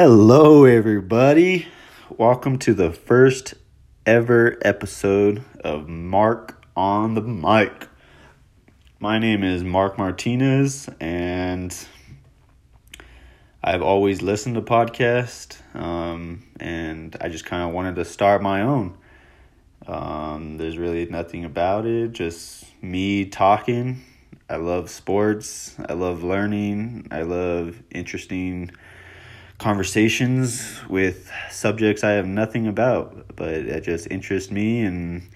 Hello, 0.00 0.64
everybody. 0.64 1.66
Welcome 2.08 2.60
to 2.60 2.72
the 2.72 2.92
first 2.92 3.54
ever 4.06 4.56
episode 4.62 5.42
of 5.58 5.88
Mark 5.88 6.64
on 6.76 7.14
the 7.14 7.20
Mic. 7.20 7.88
My 9.00 9.18
name 9.18 9.42
is 9.42 9.64
Mark 9.64 9.98
Martinez, 9.98 10.88
and 11.00 11.76
I've 13.60 13.82
always 13.82 14.22
listened 14.22 14.54
to 14.54 14.62
podcasts, 14.62 15.58
um, 15.74 16.44
and 16.60 17.16
I 17.20 17.28
just 17.28 17.44
kind 17.44 17.64
of 17.64 17.74
wanted 17.74 17.96
to 17.96 18.04
start 18.04 18.40
my 18.40 18.62
own. 18.62 18.96
Um, 19.88 20.58
there's 20.58 20.78
really 20.78 21.06
nothing 21.06 21.44
about 21.44 21.86
it, 21.86 22.12
just 22.12 22.64
me 22.80 23.24
talking. 23.24 24.04
I 24.48 24.58
love 24.58 24.90
sports. 24.90 25.74
I 25.88 25.94
love 25.94 26.22
learning. 26.22 27.08
I 27.10 27.22
love 27.22 27.82
interesting 27.90 28.70
conversations 29.58 30.80
with 30.88 31.30
subjects 31.50 32.04
I 32.04 32.12
have 32.12 32.26
nothing 32.26 32.66
about, 32.66 33.36
but 33.36 33.48
it 33.48 33.82
just 33.82 34.08
interests 34.10 34.50
me. 34.50 34.80
And 34.80 35.28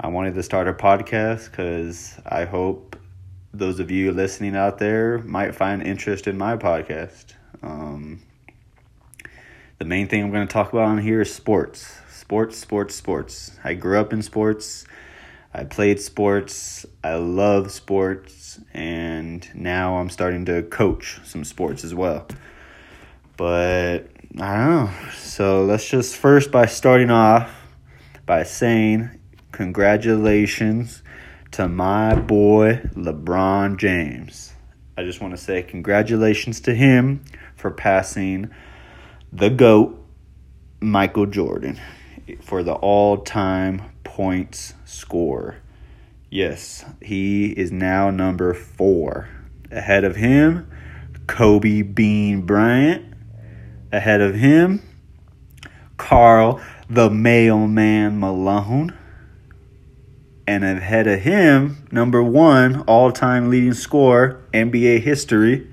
I 0.00 0.08
wanted 0.08 0.34
to 0.34 0.42
start 0.42 0.68
a 0.68 0.72
podcast 0.72 1.50
because 1.50 2.18
I 2.26 2.44
hope 2.44 2.96
those 3.54 3.80
of 3.80 3.90
you 3.90 4.12
listening 4.12 4.56
out 4.56 4.78
there 4.78 5.18
might 5.18 5.54
find 5.54 5.82
interest 5.82 6.26
in 6.26 6.36
my 6.36 6.56
podcast. 6.56 7.34
Um, 7.62 8.20
the 9.78 9.84
main 9.84 10.08
thing 10.08 10.24
I'm 10.24 10.32
going 10.32 10.46
to 10.46 10.52
talk 10.52 10.72
about 10.72 10.86
on 10.86 10.98
here 10.98 11.20
is 11.20 11.32
sports. 11.32 12.00
Sports, 12.10 12.58
sports, 12.58 12.96
sports. 12.96 13.58
I 13.62 13.74
grew 13.74 13.98
up 13.98 14.12
in 14.12 14.22
sports. 14.22 14.86
I 15.54 15.64
played 15.64 16.00
sports. 16.00 16.84
I 17.02 17.14
love 17.14 17.70
sports. 17.70 18.60
And 18.74 19.48
now 19.54 19.98
I'm 19.98 20.10
starting 20.10 20.44
to 20.46 20.62
coach 20.62 21.20
some 21.24 21.44
sports 21.44 21.84
as 21.84 21.94
well. 21.94 22.26
But 23.38 24.10
I 24.40 24.56
don't 24.56 24.68
know. 24.68 24.90
So 25.14 25.64
let's 25.64 25.88
just 25.88 26.16
first 26.16 26.50
by 26.50 26.66
starting 26.66 27.08
off 27.08 27.48
by 28.26 28.42
saying 28.42 29.16
congratulations 29.52 31.04
to 31.52 31.68
my 31.68 32.16
boy 32.16 32.80
LeBron 32.94 33.78
James. 33.78 34.54
I 34.96 35.04
just 35.04 35.20
want 35.20 35.34
to 35.34 35.40
say 35.40 35.62
congratulations 35.62 36.60
to 36.62 36.74
him 36.74 37.24
for 37.54 37.70
passing 37.70 38.50
the 39.32 39.50
GOAT, 39.50 40.04
Michael 40.80 41.26
Jordan, 41.26 41.78
for 42.42 42.64
the 42.64 42.74
all 42.74 43.18
time 43.18 43.82
points 44.02 44.74
score. 44.84 45.58
Yes, 46.28 46.84
he 47.00 47.50
is 47.50 47.70
now 47.70 48.10
number 48.10 48.52
four. 48.52 49.28
Ahead 49.70 50.02
of 50.02 50.16
him, 50.16 50.68
Kobe 51.28 51.82
Bean 51.82 52.42
Bryant 52.42 53.14
Ahead 53.90 54.20
of 54.20 54.34
him, 54.34 54.82
Karl 55.96 56.60
the 56.88 57.10
Mailman 57.10 58.18
Malone. 58.18 58.96
And 60.46 60.64
ahead 60.64 61.06
of 61.06 61.20
him, 61.20 61.86
number 61.92 62.22
one 62.22 62.80
all 62.82 63.12
time 63.12 63.50
leading 63.50 63.74
scorer, 63.74 64.42
NBA 64.54 65.02
history, 65.02 65.70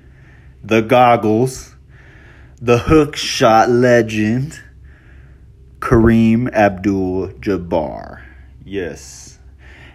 the 0.62 0.82
goggles, 0.82 1.74
the 2.60 2.78
hook 2.78 3.16
shot 3.16 3.70
legend, 3.70 4.60
Kareem 5.78 6.52
Abdul 6.52 7.28
Jabbar. 7.40 8.22
Yes. 8.64 9.38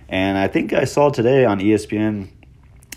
And 0.10 0.38
I 0.38 0.48
think 0.48 0.74
I 0.74 0.86
saw 0.86 1.10
today 1.10 1.46
on 1.46 1.60
ESPN, 1.60 2.30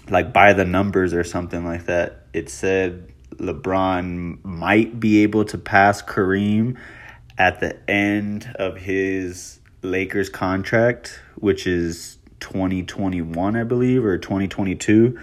like 0.09 0.33
by 0.33 0.55
the 0.55 0.65
numbers 0.65 1.13
or 1.13 1.23
something 1.23 1.65
like 1.67 1.85
that, 1.85 2.27
it 2.33 2.49
said 2.49 3.13
LeBron 3.39 4.45
might 4.45 4.99
be 4.99 5.23
able 5.23 5.45
to 5.47 5.59
pass 5.59 6.03
Kareem 6.03 6.77
at 7.39 7.61
the 7.61 7.91
end 7.91 8.55
of 8.57 8.77
his 8.77 9.61
Lakers 9.83 10.29
contract, 10.29 11.21
which 11.37 11.67
is 11.67 12.19
2021, 12.41 13.57
I 13.57 13.65
believe, 13.65 14.05
or 14.05 14.19
2022, 14.19 15.19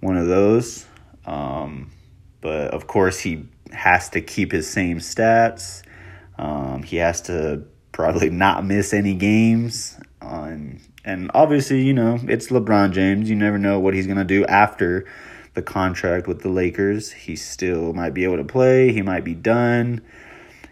one 0.00 0.16
of 0.16 0.26
those. 0.26 0.86
Um, 1.26 1.90
but 2.40 2.72
of 2.72 2.86
course, 2.86 3.18
he 3.20 3.44
has 3.72 4.08
to 4.10 4.20
keep 4.20 4.52
his 4.52 4.68
same 4.68 4.98
stats. 4.98 5.82
Um, 6.38 6.82
he 6.82 6.96
has 6.96 7.20
to 7.22 7.64
probably 7.92 8.30
not 8.30 8.64
miss 8.64 8.92
any 8.92 9.14
games. 9.14 9.98
Um, 10.20 10.78
and 11.04 11.30
obviously, 11.34 11.82
you 11.82 11.94
know, 11.94 12.18
it's 12.28 12.48
LeBron 12.48 12.92
James. 12.92 13.28
You 13.28 13.36
never 13.36 13.58
know 13.58 13.80
what 13.80 13.94
he's 13.94 14.06
going 14.06 14.18
to 14.18 14.24
do 14.24 14.44
after 14.46 15.06
the 15.58 15.62
contract 15.62 16.28
with 16.28 16.42
the 16.42 16.48
Lakers. 16.48 17.10
He 17.10 17.34
still 17.34 17.92
might 17.92 18.14
be 18.14 18.22
able 18.22 18.36
to 18.36 18.44
play. 18.44 18.92
He 18.92 19.02
might 19.02 19.24
be 19.24 19.34
done. 19.34 20.00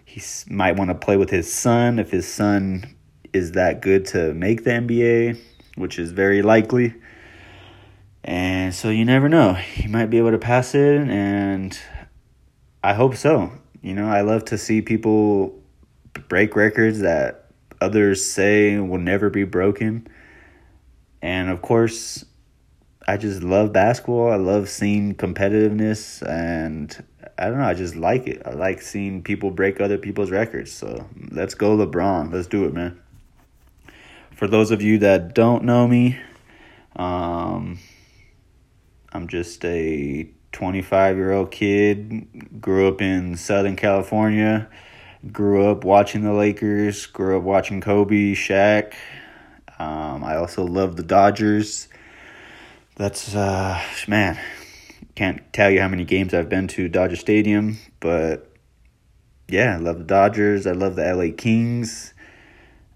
He 0.05 0.23
might 0.49 0.77
want 0.77 0.91
to 0.91 0.95
play 0.95 1.17
with 1.17 1.29
his 1.29 1.53
son 1.53 1.99
if 1.99 2.13
his 2.13 2.33
son 2.33 2.95
is 3.33 3.53
that 3.53 3.83
good 3.83 4.07
to 4.07 4.33
make 4.33 4.63
the 4.63 4.71
NBA, 4.71 5.41
which 5.75 5.99
is 5.99 6.13
very 6.13 6.41
likely. 6.41 6.95
And 8.23 8.73
so 8.73 8.89
you 8.91 9.05
never 9.05 9.29
know. 9.29 9.55
He 9.55 9.89
might 9.89 10.07
be 10.07 10.19
able 10.19 10.31
to 10.31 10.39
pass 10.39 10.73
it, 10.77 11.01
and 11.09 11.77
I 12.85 12.95
hope 12.95 13.17
so. 13.17 13.51
You 13.83 13.95
know, 13.95 14.07
I 14.09 14.21
love 14.21 14.45
to 14.47 14.59
see 14.59 14.83
people 14.83 15.61
break 16.29 16.55
records 16.55 17.01
that 17.01 17.51
others 17.81 18.25
say 18.25 18.79
will 18.79 18.99
never 18.99 19.31
be 19.31 19.43
broken. 19.43 20.07
And 21.21 21.51
of 21.51 21.61
course, 21.61 22.25
I 23.09 23.17
just 23.17 23.43
love 23.43 23.73
basketball. 23.73 24.33
I 24.33 24.37
love 24.37 24.69
seeing 24.69 25.15
competitiveness 25.15 26.27
and 26.29 27.05
I 27.39 27.47
don't 27.47 27.59
know, 27.59 27.65
I 27.65 27.75
just 27.75 27.95
like 27.95 28.27
it. 28.27 28.43
I 28.45 28.51
like 28.51 28.83
seeing 28.83 29.23
people 29.23 29.51
break 29.51 29.81
other 29.81 29.99
people's 29.99 30.31
records. 30.31 30.73
So 30.73 31.07
let's 31.31 31.55
go 31.55 31.77
LeBron. 31.77 32.33
Let's 32.33 32.49
do 32.49 32.65
it, 32.65 32.75
man. 32.75 33.01
For 34.33 34.49
those 34.49 34.71
of 34.71 34.83
you 34.83 34.99
that 34.99 35.35
don't 35.35 35.65
know 35.65 35.87
me, 35.87 36.19
um, 36.97 37.79
I'm 39.13 39.29
just 39.29 39.65
a 39.65 40.29
25 40.53 41.17
year 41.17 41.33
old 41.33 41.51
kid, 41.51 42.61
grew 42.61 42.89
up 42.89 43.01
in 43.01 43.37
Southern 43.37 43.77
California, 43.77 44.69
grew 45.31 45.71
up 45.71 45.85
watching 45.85 46.23
the 46.23 46.33
Lakers, 46.33 47.07
grew 47.07 47.37
up 47.37 47.45
watching 47.45 47.81
Kobe, 47.81 48.33
Shaq. 48.33 48.95
Um, 49.79 50.25
I 50.25 50.37
also 50.37 50.65
love 50.65 50.97
the 50.97 51.03
Dodgers 51.03 51.89
that's 52.97 53.35
uh 53.35 53.81
man 54.09 54.39
can't 55.17 55.41
tell 55.53 55.71
you 55.71 55.81
how 55.81 55.89
many 55.89 56.05
games 56.05 56.35
I've 56.35 56.51
been 56.51 56.69
to 56.69 56.89
Dodger 56.89 57.17
Stadium, 57.17 57.79
but 58.01 58.53
yeah, 59.49 59.75
I 59.75 59.79
love 59.79 59.99
the 59.99 60.05
Dodgers. 60.05 60.67
I 60.67 60.73
love 60.73 60.95
the 60.95 61.15
LA 61.15 61.35
Kings. 61.37 62.13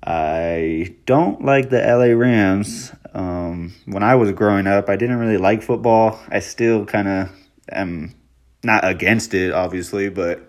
I 0.04 0.94
don't 1.06 1.44
like 1.44 1.70
the 1.70 1.80
LA 1.80 2.14
Rams. 2.18 2.92
Um, 3.14 3.72
when 3.86 4.02
I 4.02 4.14
was 4.16 4.32
growing 4.32 4.66
up, 4.66 4.88
I 4.88 4.96
didn't 4.96 5.16
really 5.16 5.38
like 5.38 5.62
football. 5.62 6.20
I 6.28 6.40
still 6.40 6.84
kind 6.84 7.08
of 7.08 7.30
am 7.72 8.14
not 8.62 8.86
against 8.86 9.32
it, 9.32 9.52
obviously, 9.52 10.10
but 10.10 10.46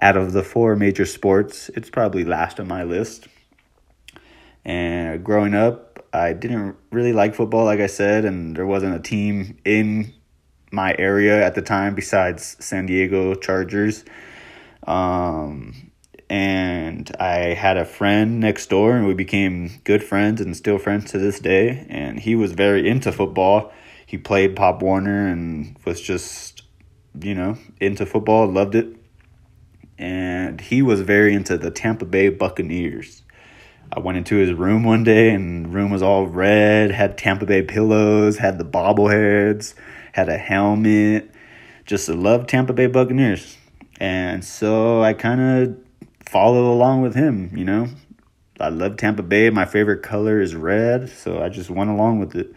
out 0.00 0.16
of 0.16 0.32
the 0.32 0.42
four 0.42 0.76
major 0.76 1.06
sports, 1.06 1.70
it's 1.74 1.88
probably 1.88 2.24
last 2.24 2.60
on 2.60 2.68
my 2.68 2.84
list. 2.84 3.28
And 4.64 5.24
growing 5.24 5.54
up, 5.54 5.83
I 6.14 6.32
didn't 6.32 6.76
really 6.92 7.12
like 7.12 7.34
football, 7.34 7.64
like 7.64 7.80
I 7.80 7.88
said, 7.88 8.24
and 8.24 8.56
there 8.56 8.66
wasn't 8.66 8.94
a 8.94 9.00
team 9.00 9.58
in 9.64 10.14
my 10.70 10.94
area 10.96 11.44
at 11.44 11.56
the 11.56 11.62
time 11.62 11.96
besides 11.96 12.56
San 12.60 12.86
Diego 12.86 13.34
Chargers. 13.34 14.04
Um, 14.86 15.90
and 16.30 17.10
I 17.18 17.54
had 17.54 17.76
a 17.76 17.84
friend 17.84 18.38
next 18.38 18.70
door, 18.70 18.96
and 18.96 19.08
we 19.08 19.14
became 19.14 19.80
good 19.82 20.04
friends 20.04 20.40
and 20.40 20.56
still 20.56 20.78
friends 20.78 21.10
to 21.10 21.18
this 21.18 21.40
day. 21.40 21.84
And 21.90 22.20
he 22.20 22.36
was 22.36 22.52
very 22.52 22.88
into 22.88 23.10
football. 23.10 23.72
He 24.06 24.16
played 24.16 24.54
Pop 24.54 24.82
Warner 24.82 25.26
and 25.26 25.76
was 25.84 26.00
just, 26.00 26.62
you 27.20 27.34
know, 27.34 27.58
into 27.80 28.06
football, 28.06 28.46
loved 28.46 28.76
it. 28.76 28.86
And 29.98 30.60
he 30.60 30.80
was 30.80 31.00
very 31.00 31.34
into 31.34 31.58
the 31.58 31.72
Tampa 31.72 32.04
Bay 32.04 32.28
Buccaneers. 32.28 33.23
I 33.92 34.00
went 34.00 34.18
into 34.18 34.36
his 34.36 34.52
room 34.52 34.84
one 34.84 35.04
day 35.04 35.30
and 35.30 35.72
room 35.72 35.90
was 35.90 36.02
all 36.02 36.26
red, 36.26 36.90
had 36.90 37.16
Tampa 37.16 37.46
Bay 37.46 37.62
pillows, 37.62 38.38
had 38.38 38.58
the 38.58 38.64
bobbleheads, 38.64 39.74
had 40.12 40.28
a 40.28 40.38
helmet. 40.38 41.30
Just 41.86 42.08
loved 42.08 42.48
Tampa 42.48 42.72
Bay 42.72 42.86
Buccaneers. 42.86 43.56
And 44.00 44.44
so 44.44 45.02
I 45.02 45.12
kind 45.14 45.40
of 45.40 45.76
followed 46.26 46.70
along 46.70 47.02
with 47.02 47.14
him, 47.14 47.56
you 47.56 47.64
know. 47.64 47.88
I 48.58 48.68
love 48.68 48.96
Tampa 48.96 49.22
Bay. 49.22 49.50
My 49.50 49.64
favorite 49.64 50.02
color 50.02 50.40
is 50.40 50.54
red, 50.54 51.08
so 51.08 51.42
I 51.42 51.48
just 51.48 51.70
went 51.70 51.90
along 51.90 52.20
with 52.20 52.34
it. 52.34 52.54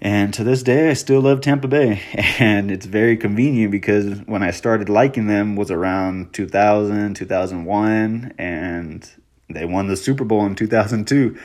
And 0.00 0.32
to 0.34 0.44
this 0.44 0.62
day, 0.62 0.90
I 0.90 0.92
still 0.94 1.20
love 1.20 1.40
Tampa 1.40 1.68
Bay. 1.68 2.02
And 2.38 2.70
it's 2.70 2.86
very 2.86 3.16
convenient 3.16 3.72
because 3.72 4.20
when 4.26 4.44
I 4.44 4.52
started 4.52 4.88
liking 4.88 5.26
them 5.26 5.56
was 5.56 5.70
around 5.70 6.32
2000, 6.32 7.14
2001. 7.14 8.34
And 8.38 9.10
they 9.48 9.64
won 9.64 9.88
the 9.88 9.96
Super 9.96 10.24
Bowl 10.24 10.44
in 10.46 10.54
2002. 10.54 11.38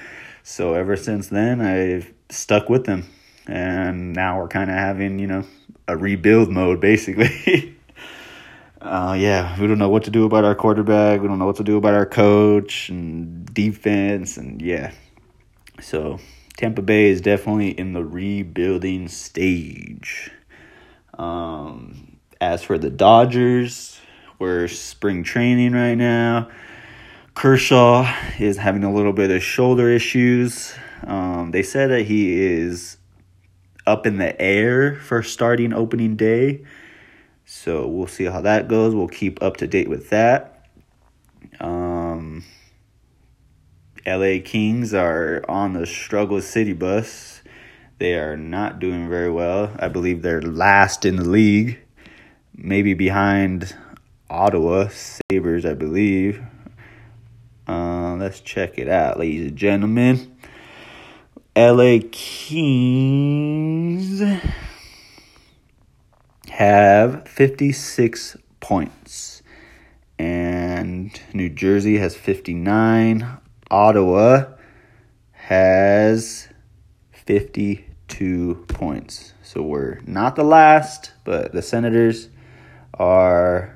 So 0.44 0.74
ever 0.74 0.96
since 0.96 1.30
then, 1.30 1.62
I've 1.62 2.12
stuck 2.30 2.70
with 2.70 2.86
them. 2.86 3.06
And 3.48 4.14
now 4.14 4.40
we're 4.40 4.48
kind 4.48 4.70
of 4.70 4.76
having, 4.76 5.20
you 5.20 5.28
know, 5.28 5.46
a 5.88 5.98
rebuild 5.98 6.50
mode 6.50 6.80
basically. 6.80 7.76
uh, 8.82 9.16
yeah, 9.18 9.60
we 9.60 9.68
don't 9.68 9.80
know 9.80 9.90
what 9.90 10.04
to 10.04 10.12
do 10.12 10.26
about 10.26 10.44
our 10.44 10.56
quarterback. 10.56 11.22
We 11.22 11.28
don't 11.28 11.40
know 11.40 11.46
what 11.46 11.58
to 11.58 11.64
do 11.64 11.78
about 11.78 11.94
our 11.94 12.06
coach 12.06 12.90
and 12.90 13.46
defense, 13.54 14.38
and 14.38 14.62
yeah. 14.62 14.92
So 15.82 16.20
Tampa 16.58 16.82
Bay 16.82 17.10
is 17.10 17.22
definitely 17.22 17.70
in 17.70 17.94
the 17.94 18.04
rebuilding 18.04 19.08
stage. 19.08 20.32
Um, 21.18 22.18
as 22.42 22.64
for 22.64 22.78
the 22.78 22.90
Dodgers, 22.90 24.00
we're 24.40 24.68
spring 24.68 25.24
training 25.24 25.74
right 25.74 25.96
now. 25.96 26.50
Kershaw 27.36 28.12
is 28.40 28.58
having 28.58 28.84
a 28.84 28.94
little 28.94 29.14
bit 29.14 29.32
of 29.32 29.44
shoulder 29.44 29.90
issues. 29.90 30.74
Um, 31.06 31.52
they 31.52 31.64
said 31.64 31.90
that 31.90 32.04
he 32.04 32.42
is 32.42 32.98
up 33.86 34.06
in 34.08 34.18
the 34.18 34.40
air 34.42 34.96
for 34.96 35.22
starting 35.24 35.74
opening 35.74 36.16
day 36.16 36.64
so 37.46 37.88
we'll 37.88 38.08
see 38.08 38.26
how 38.26 38.42
that 38.42 38.68
goes. 38.68 38.96
We'll 38.96 39.08
keep 39.08 39.42
up 39.42 39.58
to 39.58 39.68
date 39.68 39.90
with 39.90 40.10
that. 40.10 40.66
Um, 41.60 42.44
LA 44.06 44.40
Kings 44.44 44.94
are 44.94 45.44
on 45.48 45.74
the 45.74 45.86
struggle 45.86 46.42
city 46.42 46.74
bus. 46.74 47.42
They 48.00 48.16
are 48.16 48.38
not 48.38 48.80
doing 48.80 49.10
very 49.10 49.30
well. 49.30 49.72
I 49.80 49.88
believe 49.88 50.22
they're 50.22 50.42
last 50.42 51.06
in 51.06 51.18
the 51.18 51.30
league, 51.30 51.80
maybe 52.56 52.94
behind 52.94 53.76
Ottawa 54.30 54.88
Sabres, 54.90 55.66
I 55.66 55.74
believe. 55.74 56.42
Uh, 57.68 58.16
let's 58.16 58.40
check 58.42 58.78
it 58.78 58.88
out, 58.90 59.20
ladies 59.20 59.48
and 59.48 59.58
gentlemen. 59.58 60.36
LA 61.56 62.00
Kings 62.12 63.22
have 66.50 67.28
56 67.28 68.38
points. 68.60 69.42
And 70.20 71.20
New 71.34 71.50
Jersey 71.50 71.98
has 71.98 72.16
59. 72.16 73.38
Ottawa 73.70 74.46
has 75.32 76.50
52 77.12 78.66
points. 78.68 79.34
So 79.42 79.62
we're 79.62 80.00
not 80.06 80.36
the 80.36 80.44
last, 80.44 81.12
but 81.24 81.54
the 81.54 81.62
Senators 81.62 82.30
are 82.94 83.76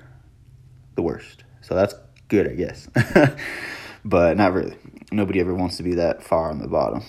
the 0.95 1.01
worst. 1.01 1.43
So 1.61 1.75
that's 1.75 1.93
good, 2.27 2.49
I 2.49 2.55
guess. 2.55 2.87
but 4.05 4.37
not 4.37 4.53
really. 4.53 4.75
Nobody 5.11 5.39
ever 5.39 5.53
wants 5.53 5.77
to 5.77 5.83
be 5.83 5.95
that 5.95 6.23
far 6.23 6.49
on 6.49 6.59
the 6.59 6.67
bottom. 6.67 7.03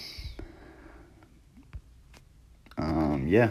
Um, 2.76 3.26
yeah, 3.26 3.50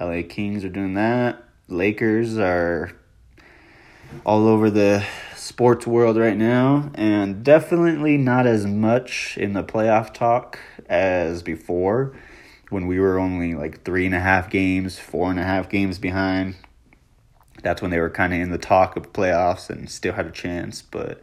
LA 0.00 0.22
Kings 0.28 0.64
are 0.64 0.68
doing 0.68 0.94
that. 0.94 1.42
Lakers 1.68 2.38
are 2.38 2.92
all 4.26 4.46
over 4.46 4.70
the 4.70 5.04
sports 5.36 5.86
world 5.86 6.16
right 6.16 6.36
now, 6.36 6.90
and 6.94 7.44
definitely 7.44 8.16
not 8.16 8.46
as 8.46 8.66
much 8.66 9.38
in 9.38 9.52
the 9.52 9.62
playoff 9.62 10.12
talk 10.12 10.58
as 10.88 11.42
before 11.42 12.16
when 12.70 12.86
we 12.86 12.98
were 12.98 13.18
only 13.18 13.54
like 13.54 13.84
three 13.84 14.06
and 14.06 14.14
a 14.14 14.20
half 14.20 14.50
games, 14.50 14.98
four 14.98 15.30
and 15.30 15.38
a 15.38 15.44
half 15.44 15.68
games 15.68 15.98
behind. 15.98 16.56
That's 17.64 17.82
when 17.82 17.90
they 17.90 17.98
were 17.98 18.10
kind 18.10 18.32
of 18.32 18.40
in 18.40 18.50
the 18.50 18.58
talk 18.58 18.96
of 18.96 19.12
playoffs 19.12 19.68
and 19.68 19.90
still 19.90 20.12
had 20.12 20.26
a 20.26 20.30
chance, 20.30 20.82
but 20.82 21.20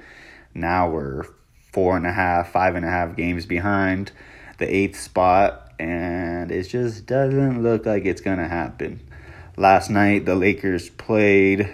now 0.53 0.89
we're 0.89 1.23
four 1.71 1.95
and 1.95 2.05
a 2.05 2.11
half, 2.11 2.51
five 2.51 2.75
and 2.75 2.83
a 2.83 2.89
half 2.89 3.15
games 3.15 3.45
behind 3.45 4.11
the 4.57 4.75
eighth 4.75 4.99
spot, 4.99 5.71
and 5.79 6.51
it 6.51 6.63
just 6.63 7.05
doesn't 7.05 7.63
look 7.63 7.85
like 7.85 8.05
it's 8.05 8.21
going 8.21 8.39
to 8.39 8.47
happen 8.47 8.99
last 9.57 9.89
night 9.89 10.25
the 10.25 10.35
Lakers 10.35 10.89
played 10.89 11.73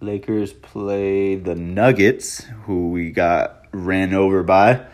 Lakers 0.00 0.52
played 0.52 1.44
the 1.44 1.54
Nuggets, 1.54 2.44
who 2.64 2.90
we 2.90 3.10
got 3.10 3.66
ran 3.72 4.12
over 4.12 4.42
by. 4.42 4.86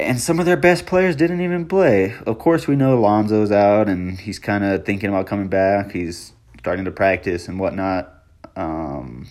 And 0.00 0.18
some 0.18 0.40
of 0.40 0.46
their 0.46 0.56
best 0.56 0.84
players 0.84 1.14
didn't 1.14 1.40
even 1.42 1.66
play. 1.66 2.16
Of 2.26 2.40
course, 2.40 2.66
we 2.66 2.74
know 2.74 3.00
Lonzo's 3.00 3.52
out 3.52 3.88
and 3.88 4.18
he's 4.18 4.40
kind 4.40 4.64
of 4.64 4.84
thinking 4.84 5.10
about 5.10 5.28
coming 5.28 5.46
back. 5.46 5.92
He's 5.92 6.32
starting 6.62 6.84
to 6.84 6.92
practice 6.92 7.48
and 7.48 7.58
whatnot. 7.58 8.22
Um, 8.54 9.26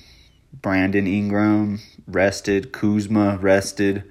Brandon 0.52 1.08
Ingram 1.08 1.80
rested, 2.06 2.74
Kuzma 2.74 3.38
rested. 3.38 4.04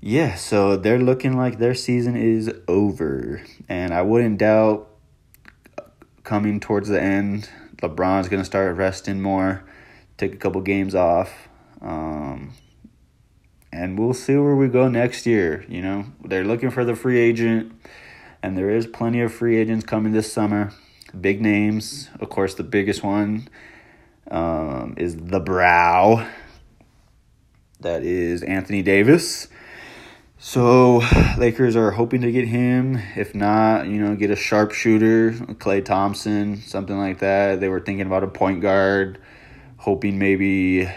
Yeah, 0.00 0.36
so 0.36 0.76
they're 0.76 1.00
looking 1.00 1.36
like 1.36 1.58
their 1.58 1.74
season 1.74 2.14
is 2.14 2.54
over. 2.68 3.42
And 3.68 3.92
I 3.92 4.02
wouldn't 4.02 4.38
doubt 4.38 4.88
coming 6.22 6.60
towards 6.60 6.88
the 6.88 7.02
end. 7.02 7.50
LeBron's 7.82 8.28
going 8.28 8.40
to 8.40 8.46
start 8.46 8.76
resting 8.76 9.20
more, 9.20 9.64
take 10.16 10.34
a 10.34 10.36
couple 10.36 10.60
games 10.60 10.94
off. 10.94 11.48
Um, 11.80 12.52
and 13.72 13.98
we'll 13.98 14.14
see 14.14 14.36
where 14.36 14.54
we 14.54 14.68
go 14.68 14.86
next 14.86 15.26
year. 15.26 15.64
You 15.68 15.82
know, 15.82 16.06
they're 16.24 16.44
looking 16.44 16.70
for 16.70 16.84
the 16.84 16.94
free 16.94 17.18
agent, 17.18 17.72
and 18.40 18.56
there 18.56 18.70
is 18.70 18.86
plenty 18.86 19.20
of 19.20 19.34
free 19.34 19.56
agents 19.56 19.84
coming 19.84 20.12
this 20.12 20.32
summer. 20.32 20.72
Big 21.20 21.40
names, 21.40 22.10
of 22.20 22.28
course, 22.28 22.54
the 22.54 22.64
biggest 22.64 23.02
one 23.02 23.48
um, 24.30 24.94
is 24.96 25.16
the 25.16 25.40
Brow. 25.40 26.26
That 27.80 28.02
is 28.02 28.42
Anthony 28.42 28.82
Davis. 28.82 29.48
So 30.38 31.02
Lakers 31.38 31.76
are 31.76 31.90
hoping 31.92 32.20
to 32.20 32.30
get 32.30 32.46
him. 32.46 33.00
If 33.16 33.34
not, 33.34 33.86
you 33.86 33.98
know, 33.98 34.14
get 34.14 34.30
a 34.30 34.36
sharpshooter, 34.36 35.32
Klay 35.32 35.84
Thompson, 35.84 36.56
something 36.60 36.98
like 36.98 37.20
that. 37.20 37.60
They 37.60 37.68
were 37.68 37.80
thinking 37.80 38.06
about 38.06 38.24
a 38.24 38.28
point 38.28 38.60
guard, 38.60 39.18
hoping 39.78 40.18
maybe 40.18 40.90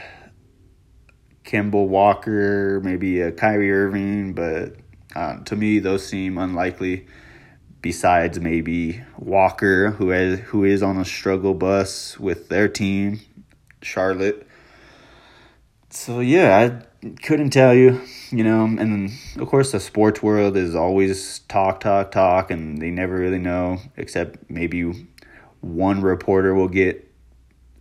Kemba 1.45 1.87
Walker, 1.87 2.81
maybe 2.83 3.21
a 3.21 3.31
Kyrie 3.31 3.71
Irving, 3.71 4.33
but 4.33 4.75
uh, 5.15 5.37
to 5.45 5.55
me 5.55 5.79
those 5.79 6.05
seem 6.05 6.37
unlikely. 6.37 7.07
Besides 7.87 8.37
maybe 8.37 9.01
Walker, 9.17 9.91
who 9.91 10.09
has 10.09 10.39
who 10.39 10.65
is 10.65 10.83
on 10.83 10.97
a 10.97 11.05
struggle 11.05 11.53
bus 11.53 12.19
with 12.19 12.49
their 12.49 12.67
team, 12.67 13.21
Charlotte. 13.81 14.45
So 15.89 16.19
yeah, 16.19 16.81
I 17.01 17.07
couldn't 17.21 17.51
tell 17.51 17.73
you 17.73 18.01
you 18.31 18.43
know, 18.43 18.65
and 18.65 19.11
of 19.39 19.47
course 19.47 19.71
the 19.71 19.79
sports 19.79 20.21
world 20.21 20.57
is 20.57 20.75
always 20.75 21.39
talk, 21.47 21.79
talk, 21.79 22.11
talk, 22.11 22.51
and 22.51 22.81
they 22.81 22.91
never 22.91 23.15
really 23.15 23.39
know, 23.39 23.79
except 23.95 24.49
maybe 24.49 25.07
one 25.61 26.01
reporter 26.01 26.53
will 26.53 26.67
get 26.67 27.09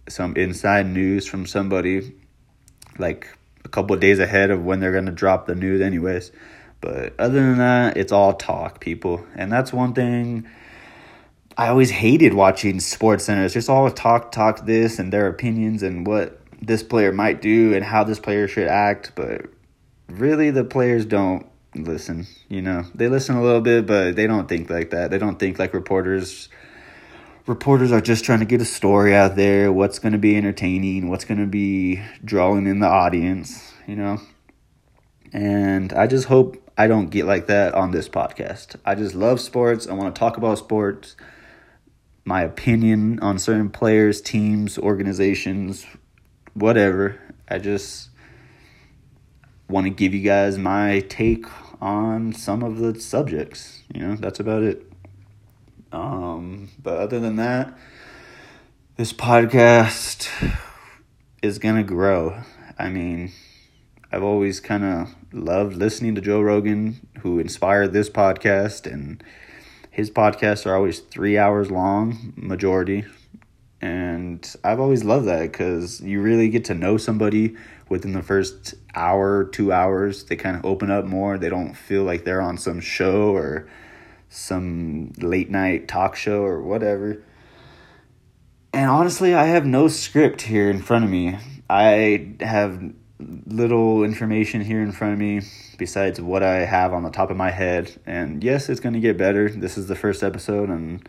some 0.08 0.36
inside 0.36 0.86
news 0.86 1.26
from 1.26 1.46
somebody 1.46 2.12
like 2.96 3.36
a 3.64 3.68
couple 3.68 3.96
days 3.96 4.20
ahead 4.20 4.52
of 4.52 4.64
when 4.64 4.78
they're 4.78 4.92
going 4.92 5.06
to 5.06 5.12
drop 5.12 5.46
the 5.46 5.54
news, 5.56 5.80
anyways. 5.80 6.30
But 6.80 7.18
other 7.18 7.40
than 7.40 7.58
that, 7.58 7.96
it's 7.96 8.12
all 8.12 8.34
talk, 8.34 8.80
people. 8.80 9.26
And 9.34 9.50
that's 9.50 9.72
one 9.72 9.92
thing 9.94 10.46
I 11.58 11.68
always 11.68 11.90
hated 11.90 12.34
watching 12.34 12.80
Sports 12.80 13.24
Center. 13.24 13.44
It's 13.44 13.54
just 13.54 13.70
all 13.70 13.90
talk, 13.90 14.30
talk 14.30 14.66
this 14.66 14.98
and 14.98 15.12
their 15.12 15.26
opinions 15.26 15.82
and 15.82 16.06
what 16.06 16.40
this 16.60 16.82
player 16.82 17.12
might 17.12 17.40
do 17.40 17.74
and 17.74 17.82
how 17.82 18.04
this 18.04 18.20
player 18.20 18.46
should 18.46 18.68
act. 18.68 19.12
But 19.14 19.46
really 20.08 20.50
the 20.50 20.64
players 20.64 21.06
don't 21.06 21.46
listen. 21.74 22.26
You 22.48 22.60
know, 22.60 22.84
they 22.94 23.08
listen 23.08 23.36
a 23.36 23.42
little 23.42 23.62
bit, 23.62 23.86
but 23.86 24.16
they 24.16 24.26
don't 24.26 24.48
think 24.48 24.68
like 24.68 24.90
that. 24.90 25.10
They 25.10 25.18
don't 25.18 25.38
think 25.38 25.58
like 25.58 25.72
reporters. 25.72 26.50
Reporters 27.46 27.90
are 27.90 28.00
just 28.00 28.24
trying 28.24 28.40
to 28.40 28.44
get 28.44 28.60
a 28.60 28.66
story 28.66 29.14
out 29.14 29.36
there. 29.36 29.72
What's 29.72 29.98
going 29.98 30.12
to 30.12 30.18
be 30.18 30.36
entertaining? 30.36 31.08
What's 31.08 31.24
going 31.24 31.40
to 31.40 31.46
be 31.46 32.02
drawing 32.24 32.66
in 32.66 32.80
the 32.80 32.88
audience? 32.88 33.72
You 33.86 33.96
know, 33.96 34.20
and 35.32 35.92
I 35.92 36.06
just 36.06 36.26
hope 36.26 36.56
I 36.78 36.86
don't 36.86 37.10
get 37.10 37.24
like 37.24 37.46
that 37.46 37.74
on 37.74 37.90
this 37.90 38.08
podcast. 38.08 38.76
I 38.84 38.94
just 38.94 39.14
love 39.14 39.40
sports. 39.40 39.86
I 39.86 39.94
want 39.94 40.14
to 40.14 40.18
talk 40.18 40.36
about 40.36 40.58
sports. 40.58 41.16
My 42.24 42.42
opinion 42.42 43.20
on 43.20 43.38
certain 43.38 43.70
players, 43.70 44.20
teams, 44.20 44.78
organizations, 44.78 45.86
whatever. 46.54 47.20
I 47.48 47.58
just 47.58 48.10
want 49.68 49.84
to 49.84 49.90
give 49.90 50.12
you 50.12 50.22
guys 50.22 50.58
my 50.58 51.00
take 51.08 51.46
on 51.80 52.32
some 52.32 52.62
of 52.62 52.78
the 52.78 53.00
subjects. 53.00 53.82
You 53.94 54.00
know, 54.00 54.14
that's 54.16 54.40
about 54.40 54.62
it. 54.62 54.90
Um, 55.92 56.68
but 56.82 56.98
other 56.98 57.20
than 57.20 57.36
that, 57.36 57.76
this 58.96 59.12
podcast 59.12 60.28
is 61.42 61.58
going 61.58 61.76
to 61.76 61.82
grow. 61.82 62.42
I 62.78 62.88
mean, 62.88 63.32
I've 64.16 64.24
always 64.24 64.60
kind 64.60 64.82
of 64.82 65.14
loved 65.30 65.76
listening 65.76 66.14
to 66.14 66.22
Joe 66.22 66.40
Rogan, 66.40 67.06
who 67.20 67.38
inspired 67.38 67.92
this 67.92 68.08
podcast, 68.08 68.90
and 68.90 69.22
his 69.90 70.10
podcasts 70.10 70.64
are 70.64 70.74
always 70.74 71.00
three 71.00 71.36
hours 71.36 71.70
long, 71.70 72.32
majority. 72.34 73.04
And 73.82 74.50
I've 74.64 74.80
always 74.80 75.04
loved 75.04 75.26
that 75.26 75.52
because 75.52 76.00
you 76.00 76.22
really 76.22 76.48
get 76.48 76.64
to 76.64 76.74
know 76.74 76.96
somebody 76.96 77.56
within 77.90 78.14
the 78.14 78.22
first 78.22 78.72
hour, 78.94 79.44
two 79.44 79.70
hours, 79.70 80.24
they 80.24 80.36
kind 80.36 80.56
of 80.56 80.64
open 80.64 80.90
up 80.90 81.04
more. 81.04 81.36
They 81.36 81.50
don't 81.50 81.74
feel 81.74 82.04
like 82.04 82.24
they're 82.24 82.40
on 82.40 82.56
some 82.56 82.80
show 82.80 83.36
or 83.36 83.68
some 84.30 85.12
late 85.18 85.50
night 85.50 85.88
talk 85.88 86.16
show 86.16 86.42
or 86.42 86.62
whatever. 86.62 87.22
and 88.72 88.88
honestly, 88.88 89.34
I 89.34 89.44
have 89.44 89.66
no 89.66 89.88
script 89.88 90.40
here 90.40 90.70
in 90.70 90.80
front 90.80 91.04
of 91.04 91.10
me. 91.10 91.36
I 91.68 92.32
have 92.40 92.94
little 93.18 94.04
information 94.04 94.60
here 94.60 94.82
in 94.82 94.92
front 94.92 95.14
of 95.14 95.18
me 95.18 95.42
besides 95.78 96.20
what 96.20 96.42
I 96.42 96.64
have 96.64 96.92
on 96.92 97.02
the 97.02 97.10
top 97.10 97.30
of 97.30 97.36
my 97.36 97.50
head. 97.50 97.92
And 98.06 98.42
yes, 98.42 98.68
it's 98.68 98.80
going 98.80 98.94
to 98.94 99.00
get 99.00 99.16
better. 99.16 99.48
This 99.48 99.78
is 99.78 99.86
the 99.88 99.94
first 99.94 100.22
episode, 100.22 100.68
and 100.68 101.06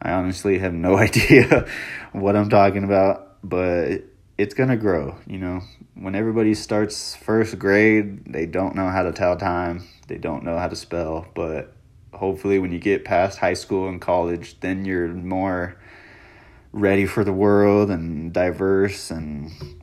I 0.00 0.12
honestly 0.12 0.58
have 0.58 0.72
no 0.72 0.96
idea 1.08 1.66
what 2.12 2.36
I'm 2.36 2.48
talking 2.48 2.84
about, 2.84 3.36
but 3.42 4.02
it's 4.38 4.54
going 4.54 4.70
to 4.70 4.76
grow. 4.76 5.16
You 5.26 5.38
know, 5.38 5.60
when 5.94 6.14
everybody 6.14 6.54
starts 6.54 7.14
first 7.16 7.58
grade, 7.58 8.32
they 8.32 8.46
don't 8.46 8.74
know 8.74 8.88
how 8.88 9.02
to 9.02 9.12
tell 9.12 9.36
time, 9.36 9.86
they 10.08 10.18
don't 10.18 10.44
know 10.44 10.58
how 10.58 10.68
to 10.68 10.76
spell, 10.76 11.26
but 11.34 11.74
hopefully, 12.14 12.58
when 12.58 12.72
you 12.72 12.78
get 12.78 13.04
past 13.04 13.38
high 13.38 13.54
school 13.54 13.88
and 13.88 14.00
college, 14.00 14.58
then 14.60 14.84
you're 14.84 15.08
more 15.08 15.76
ready 16.72 17.04
for 17.04 17.22
the 17.22 17.32
world 17.32 17.90
and 17.90 18.32
diverse 18.32 19.10
and 19.10 19.81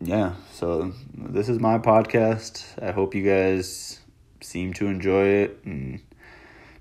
yeah, 0.00 0.34
so 0.52 0.92
this 1.14 1.48
is 1.48 1.58
my 1.58 1.78
podcast. 1.78 2.64
I 2.82 2.92
hope 2.92 3.14
you 3.14 3.24
guys 3.24 4.00
seem 4.40 4.72
to 4.74 4.86
enjoy 4.86 5.26
it 5.26 5.60
and 5.64 6.00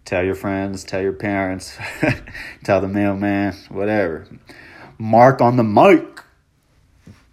tell 0.04 0.24
your 0.24 0.36
friends, 0.36 0.84
tell 0.84 1.02
your 1.02 1.14
parents, 1.14 1.78
tell 2.64 2.82
the 2.82 2.88
mailman, 2.88 3.54
whatever. 3.70 4.28
Mark 4.98 5.42
on 5.42 5.56
the 5.58 5.64
mic. 5.64 6.22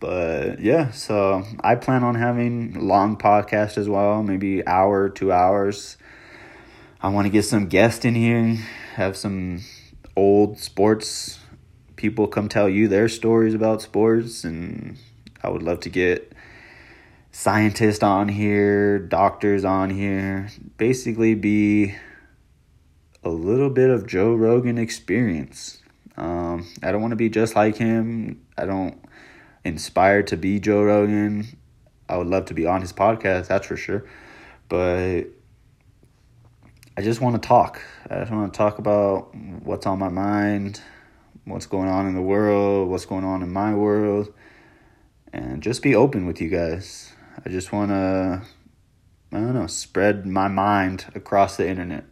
But 0.00 0.60
yeah, 0.60 0.90
so 0.90 1.44
I 1.60 1.76
plan 1.76 2.02
on 2.02 2.16
having 2.16 2.74
long 2.74 3.16
podcast 3.16 3.78
as 3.78 3.88
well, 3.88 4.22
maybe 4.22 4.66
hour, 4.66 5.08
two 5.08 5.32
hours. 5.32 5.96
I 7.00 7.08
want 7.08 7.26
to 7.26 7.30
get 7.30 7.44
some 7.44 7.66
guests 7.66 8.04
in 8.04 8.14
here, 8.14 8.56
have 8.94 9.16
some 9.16 9.62
old 10.16 10.58
sports 10.58 11.38
people 11.96 12.26
come 12.26 12.48
tell 12.48 12.68
you 12.68 12.88
their 12.88 13.08
stories 13.08 13.54
about 13.54 13.80
sports 13.80 14.42
and 14.42 14.96
I 15.42 15.48
would 15.48 15.62
love 15.62 15.80
to 15.80 15.88
get 15.88 16.32
scientists 17.32 18.02
on 18.02 18.28
here, 18.28 18.98
doctors 18.98 19.64
on 19.64 19.90
here, 19.90 20.48
basically 20.76 21.34
be 21.34 21.94
a 23.24 23.28
little 23.28 23.70
bit 23.70 23.90
of 23.90 24.06
Joe 24.06 24.34
Rogan 24.34 24.78
experience. 24.78 25.82
Um, 26.16 26.68
I 26.82 26.92
don't 26.92 27.00
want 27.00 27.12
to 27.12 27.16
be 27.16 27.28
just 27.28 27.56
like 27.56 27.76
him. 27.76 28.44
I 28.56 28.66
don't 28.66 29.02
inspire 29.64 30.22
to 30.24 30.36
be 30.36 30.60
Joe 30.60 30.82
Rogan. 30.82 31.46
I 32.08 32.18
would 32.18 32.26
love 32.26 32.44
to 32.46 32.54
be 32.54 32.66
on 32.66 32.80
his 32.80 32.92
podcast, 32.92 33.48
that's 33.48 33.66
for 33.66 33.76
sure. 33.76 34.04
But 34.68 35.22
I 36.96 37.00
just 37.00 37.20
want 37.20 37.42
to 37.42 37.48
talk. 37.48 37.80
I 38.08 38.20
just 38.20 38.30
want 38.30 38.52
to 38.52 38.56
talk 38.56 38.78
about 38.78 39.34
what's 39.34 39.86
on 39.86 39.98
my 39.98 40.08
mind, 40.08 40.80
what's 41.46 41.66
going 41.66 41.88
on 41.88 42.06
in 42.06 42.14
the 42.14 42.22
world, 42.22 42.88
what's 42.88 43.06
going 43.06 43.24
on 43.24 43.42
in 43.42 43.52
my 43.52 43.74
world 43.74 44.32
and 45.32 45.62
just 45.62 45.82
be 45.82 45.94
open 45.94 46.26
with 46.26 46.40
you 46.40 46.48
guys. 46.48 47.12
I 47.44 47.48
just 47.48 47.72
want 47.72 47.90
to, 47.90 48.42
I 49.32 49.36
don't 49.36 49.54
know, 49.54 49.66
spread 49.66 50.26
my 50.26 50.48
mind 50.48 51.06
across 51.14 51.56
the 51.56 51.68
internet. 51.68 52.04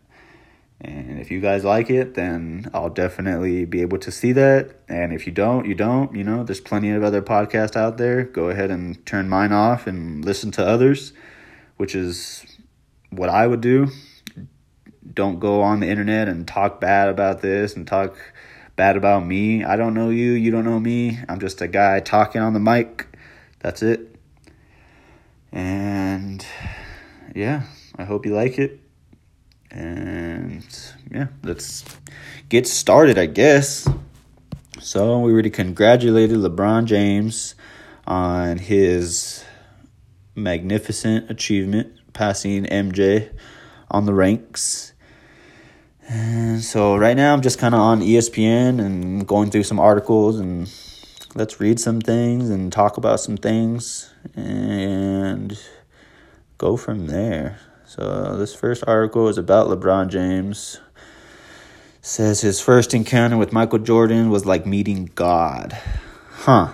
And 0.82 1.20
if 1.20 1.30
you 1.30 1.40
guys 1.40 1.62
like 1.62 1.90
it, 1.90 2.14
then 2.14 2.70
I'll 2.72 2.88
definitely 2.88 3.66
be 3.66 3.82
able 3.82 3.98
to 3.98 4.10
see 4.10 4.32
that. 4.32 4.76
And 4.88 5.12
if 5.12 5.26
you 5.26 5.32
don't, 5.32 5.66
you 5.66 5.74
don't. 5.74 6.16
You 6.16 6.24
know, 6.24 6.42
there's 6.42 6.60
plenty 6.60 6.90
of 6.90 7.02
other 7.02 7.20
podcasts 7.20 7.76
out 7.76 7.98
there. 7.98 8.24
Go 8.24 8.48
ahead 8.48 8.70
and 8.70 9.04
turn 9.04 9.28
mine 9.28 9.52
off 9.52 9.86
and 9.86 10.24
listen 10.24 10.50
to 10.52 10.66
others, 10.66 11.12
which 11.76 11.94
is 11.94 12.46
what 13.10 13.28
I 13.28 13.46
would 13.46 13.60
do. 13.60 13.88
Don't 15.12 15.38
go 15.38 15.60
on 15.60 15.80
the 15.80 15.88
internet 15.88 16.28
and 16.28 16.48
talk 16.48 16.80
bad 16.80 17.10
about 17.10 17.42
this 17.42 17.76
and 17.76 17.86
talk 17.86 18.16
bad 18.76 18.96
about 18.96 19.26
me. 19.26 19.62
I 19.62 19.76
don't 19.76 19.92
know 19.92 20.08
you. 20.08 20.32
You 20.32 20.50
don't 20.50 20.64
know 20.64 20.80
me. 20.80 21.18
I'm 21.28 21.40
just 21.40 21.60
a 21.60 21.68
guy 21.68 22.00
talking 22.00 22.40
on 22.40 22.54
the 22.54 22.60
mic 22.60 23.09
that's 23.60 23.82
it. 23.82 24.16
And 25.52 26.44
yeah, 27.34 27.62
I 27.96 28.04
hope 28.04 28.26
you 28.26 28.34
like 28.34 28.58
it. 28.58 28.80
And 29.70 30.66
yeah, 31.10 31.28
let's 31.42 31.84
get 32.48 32.66
started, 32.66 33.18
I 33.18 33.26
guess. 33.26 33.88
So 34.80 35.20
we 35.20 35.32
already 35.32 35.50
congratulated 35.50 36.38
LeBron 36.38 36.86
James 36.86 37.54
on 38.06 38.58
his 38.58 39.44
magnificent 40.34 41.30
achievement, 41.30 41.92
passing 42.12 42.64
MJ 42.64 43.32
on 43.90 44.06
the 44.06 44.14
ranks. 44.14 44.92
And 46.08 46.62
so 46.62 46.96
right 46.96 47.16
now 47.16 47.32
I'm 47.32 47.40
just 47.40 47.58
kind 47.58 47.74
of 47.74 47.80
on 47.80 48.00
ESPN 48.00 48.84
and 48.84 49.26
going 49.26 49.50
through 49.50 49.62
some 49.62 49.78
articles 49.78 50.40
and 50.40 50.68
let's 51.34 51.60
read 51.60 51.78
some 51.78 52.00
things 52.00 52.50
and 52.50 52.72
talk 52.72 52.96
about 52.96 53.20
some 53.20 53.36
things 53.36 54.12
and 54.34 55.58
go 56.58 56.76
from 56.76 57.06
there. 57.06 57.58
So 57.86 58.36
this 58.36 58.54
first 58.54 58.84
article 58.86 59.28
is 59.28 59.38
about 59.38 59.68
LeBron 59.68 60.08
James. 60.08 60.80
Says 62.02 62.40
his 62.40 62.60
first 62.60 62.94
encounter 62.94 63.36
with 63.36 63.52
Michael 63.52 63.78
Jordan 63.78 64.30
was 64.30 64.46
like 64.46 64.64
meeting 64.64 65.10
God. 65.14 65.76
Huh. 66.30 66.72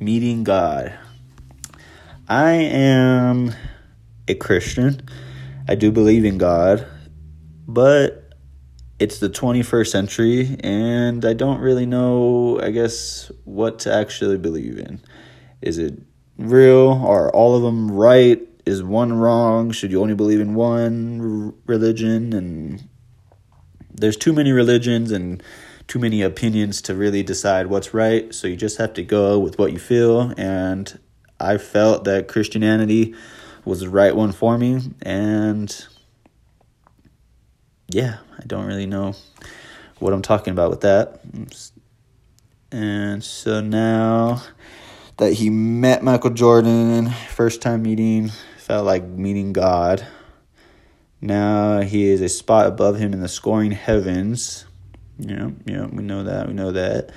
Meeting 0.00 0.44
God. 0.44 0.98
I 2.28 2.52
am 2.52 3.52
a 4.26 4.34
Christian. 4.34 5.02
I 5.68 5.74
do 5.74 5.92
believe 5.92 6.24
in 6.24 6.38
God, 6.38 6.86
but 7.68 8.21
it's 9.02 9.18
the 9.18 9.28
21st 9.28 9.88
century 9.88 10.56
and 10.60 11.24
I 11.24 11.32
don't 11.32 11.58
really 11.58 11.86
know, 11.86 12.60
I 12.62 12.70
guess, 12.70 13.32
what 13.42 13.80
to 13.80 13.92
actually 13.92 14.38
believe 14.38 14.78
in. 14.78 15.02
Is 15.60 15.78
it 15.78 16.00
real? 16.38 16.92
Are 17.04 17.28
all 17.30 17.56
of 17.56 17.62
them 17.62 17.90
right? 17.90 18.40
Is 18.64 18.80
one 18.80 19.12
wrong? 19.12 19.72
Should 19.72 19.90
you 19.90 20.00
only 20.00 20.14
believe 20.14 20.38
in 20.38 20.54
one 20.54 21.52
religion? 21.66 22.32
And 22.32 22.88
there's 23.92 24.16
too 24.16 24.32
many 24.32 24.52
religions 24.52 25.10
and 25.10 25.42
too 25.88 25.98
many 25.98 26.22
opinions 26.22 26.80
to 26.82 26.94
really 26.94 27.24
decide 27.24 27.66
what's 27.66 27.92
right. 27.92 28.32
So 28.32 28.46
you 28.46 28.54
just 28.54 28.78
have 28.78 28.94
to 28.94 29.02
go 29.02 29.36
with 29.36 29.58
what 29.58 29.72
you 29.72 29.80
feel. 29.80 30.32
And 30.36 30.96
I 31.40 31.58
felt 31.58 32.04
that 32.04 32.28
Christianity 32.28 33.16
was 33.64 33.80
the 33.80 33.90
right 33.90 34.14
one 34.14 34.30
for 34.30 34.56
me. 34.56 34.92
And 35.02 35.86
yeah, 37.88 38.18
I 38.42 38.44
don't 38.46 38.66
really 38.66 38.86
know 38.86 39.14
what 40.00 40.12
I'm 40.12 40.22
talking 40.22 40.50
about 40.50 40.70
with 40.70 40.80
that. 40.80 41.20
And 42.72 43.22
so 43.22 43.60
now 43.60 44.42
that 45.18 45.34
he 45.34 45.48
met 45.48 46.02
Michael 46.02 46.30
Jordan, 46.30 47.10
first 47.28 47.62
time 47.62 47.82
meeting, 47.82 48.32
felt 48.56 48.84
like 48.84 49.04
meeting 49.04 49.52
God. 49.52 50.04
Now 51.20 51.82
he 51.82 52.08
is 52.08 52.20
a 52.20 52.28
spot 52.28 52.66
above 52.66 52.96
him 52.96 53.12
in 53.12 53.20
the 53.20 53.28
scoring 53.28 53.70
heavens. 53.70 54.64
Yeah, 55.20 55.50
know, 55.66 55.88
we 55.92 56.02
know 56.02 56.24
that, 56.24 56.48
we 56.48 56.54
know 56.54 56.72
that. 56.72 57.12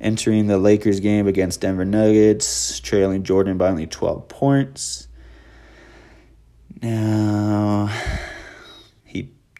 Entering 0.00 0.46
the 0.46 0.56
Lakers 0.56 1.00
game 1.00 1.26
against 1.26 1.60
Denver 1.60 1.84
Nuggets, 1.84 2.80
trailing 2.80 3.24
Jordan 3.24 3.58
by 3.58 3.68
only 3.68 3.86
12 3.86 4.26
points. 4.28 5.06
Now 6.80 7.90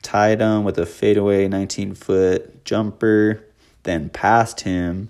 tied 0.03 0.41
him 0.41 0.65
with 0.65 0.79
a 0.79 0.87
fadeaway 0.87 1.49
19 1.49 1.95
foot 1.95 2.65
jumper, 2.65 3.45
then 3.85 4.11
passed 4.11 4.63
him 4.63 5.09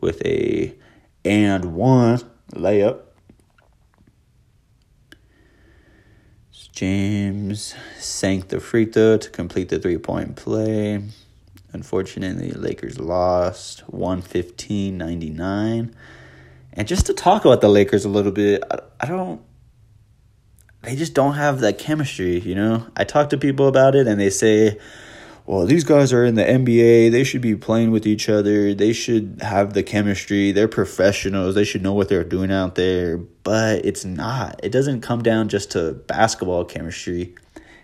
with 0.00 0.24
a 0.24 0.74
and 1.24 1.74
one 1.74 2.20
layup. 2.52 3.00
James 6.76 7.74
sank 7.98 8.48
the 8.48 8.60
free 8.60 8.84
throw 8.84 9.16
to 9.16 9.30
complete 9.30 9.70
the 9.70 9.78
three 9.78 9.96
point 9.96 10.36
play. 10.36 11.02
Unfortunately, 11.72 12.50
Lakers 12.50 13.00
lost 13.00 13.80
115 13.88 14.98
99. 14.98 15.96
And 16.74 16.86
just 16.86 17.06
to 17.06 17.14
talk 17.14 17.46
about 17.46 17.62
the 17.62 17.70
Lakers 17.70 18.04
a 18.04 18.10
little 18.10 18.30
bit, 18.30 18.62
I, 18.70 18.80
I 19.00 19.06
don't 19.06 19.40
they 20.86 20.94
just 20.94 21.14
don't 21.14 21.34
have 21.34 21.60
that 21.60 21.78
chemistry, 21.78 22.38
you 22.38 22.54
know? 22.54 22.86
I 22.96 23.02
talk 23.02 23.30
to 23.30 23.38
people 23.38 23.66
about 23.66 23.96
it 23.96 24.06
and 24.06 24.20
they 24.20 24.30
say, 24.30 24.78
well, 25.44 25.66
these 25.66 25.82
guys 25.82 26.12
are 26.12 26.24
in 26.24 26.36
the 26.36 26.44
NBA. 26.44 27.10
They 27.10 27.24
should 27.24 27.40
be 27.40 27.56
playing 27.56 27.90
with 27.90 28.06
each 28.06 28.28
other. 28.28 28.72
They 28.72 28.92
should 28.92 29.38
have 29.42 29.74
the 29.74 29.82
chemistry. 29.82 30.52
They're 30.52 30.68
professionals. 30.68 31.56
They 31.56 31.64
should 31.64 31.82
know 31.82 31.92
what 31.92 32.08
they're 32.08 32.24
doing 32.24 32.52
out 32.52 32.76
there. 32.76 33.18
But 33.18 33.84
it's 33.84 34.04
not. 34.04 34.60
It 34.62 34.70
doesn't 34.70 35.00
come 35.00 35.22
down 35.22 35.48
just 35.48 35.72
to 35.72 35.92
basketball 35.92 36.64
chemistry, 36.64 37.34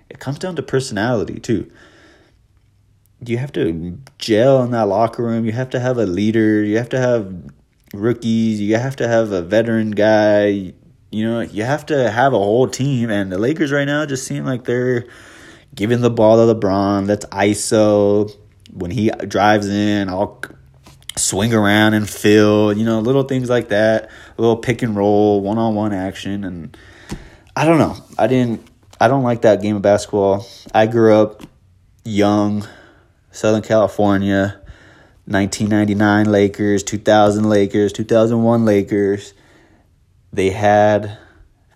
it 0.09 0.19
comes 0.19 0.39
down 0.39 0.57
to 0.57 0.63
personality, 0.63 1.41
too. 1.41 1.71
You 3.25 3.39
have 3.39 3.53
to 3.53 3.99
gel 4.19 4.63
in 4.63 4.73
that 4.73 4.89
locker 4.89 5.23
room. 5.23 5.45
You 5.45 5.53
have 5.53 5.71
to 5.71 5.81
have 5.81 5.99
a 5.99 6.07
leader. 6.07 6.63
You 6.63 6.77
have 6.79 6.89
to 6.91 6.99
have 6.99 7.33
rookies. 7.95 8.61
You 8.61 8.77
have 8.77 8.97
to 8.97 9.09
have 9.09 9.33
a 9.33 9.43
veteran 9.43 9.93
guy 9.93 10.75
you 11.13 11.29
know, 11.29 11.41
you 11.41 11.63
have 11.63 11.87
to 11.87 12.11
have 12.11 12.33
a 12.33 12.39
whole 12.39 12.67
team, 12.67 13.11
and 13.11 13.31
the 13.31 13.39
Lakers 13.39 13.71
right 13.71 13.85
now 13.85 14.05
just 14.07 14.27
seem 14.27 14.45
like 14.45 14.65
they're 14.65 15.07
giving 15.75 16.01
the 16.01 16.11
ball 16.11 16.37
to 16.37 16.55
LeBron. 16.55 17.07
That's 17.07 17.27
ISO. 17.27 18.35
When 18.73 18.91
he 18.91 19.11
drives 19.11 19.69
in, 19.69 20.09
I'll 20.09 20.41
swing 21.17 21.53
around 21.53 21.95
and 21.95 22.09
fill, 22.09 22.73
you 22.73 22.85
know, 22.85 23.01
little 23.01 23.25
things 23.25 23.51
like 23.51 23.69
that, 23.69 24.11
a 24.37 24.41
little 24.41 24.57
pick 24.57 24.81
and 24.81 24.97
roll, 24.97 25.43
one 25.43 25.59
on 25.59 25.75
one 25.75 25.93
action. 25.93 26.45
And 26.45 26.77
I 27.55 27.67
don't 27.67 27.79
know. 27.79 27.97
I 28.19 28.27
didn't, 28.27 28.67
I 28.99 29.09
don't 29.09 29.23
like 29.23 29.43
that 29.43 29.61
game 29.61 29.77
of 29.77 29.83
basketball. 29.83 30.47
I 30.75 30.87
grew 30.87 31.15
up 31.15 31.43
young, 32.05 32.67
Southern 33.31 33.63
California, 33.63 34.61
1999 35.27 36.27
Lakers, 36.33 36.83
2000 36.83 37.49
Lakers, 37.49 37.93
2001 37.93 38.65
Lakers. 38.65 39.35
They 40.33 40.51
had 40.51 41.19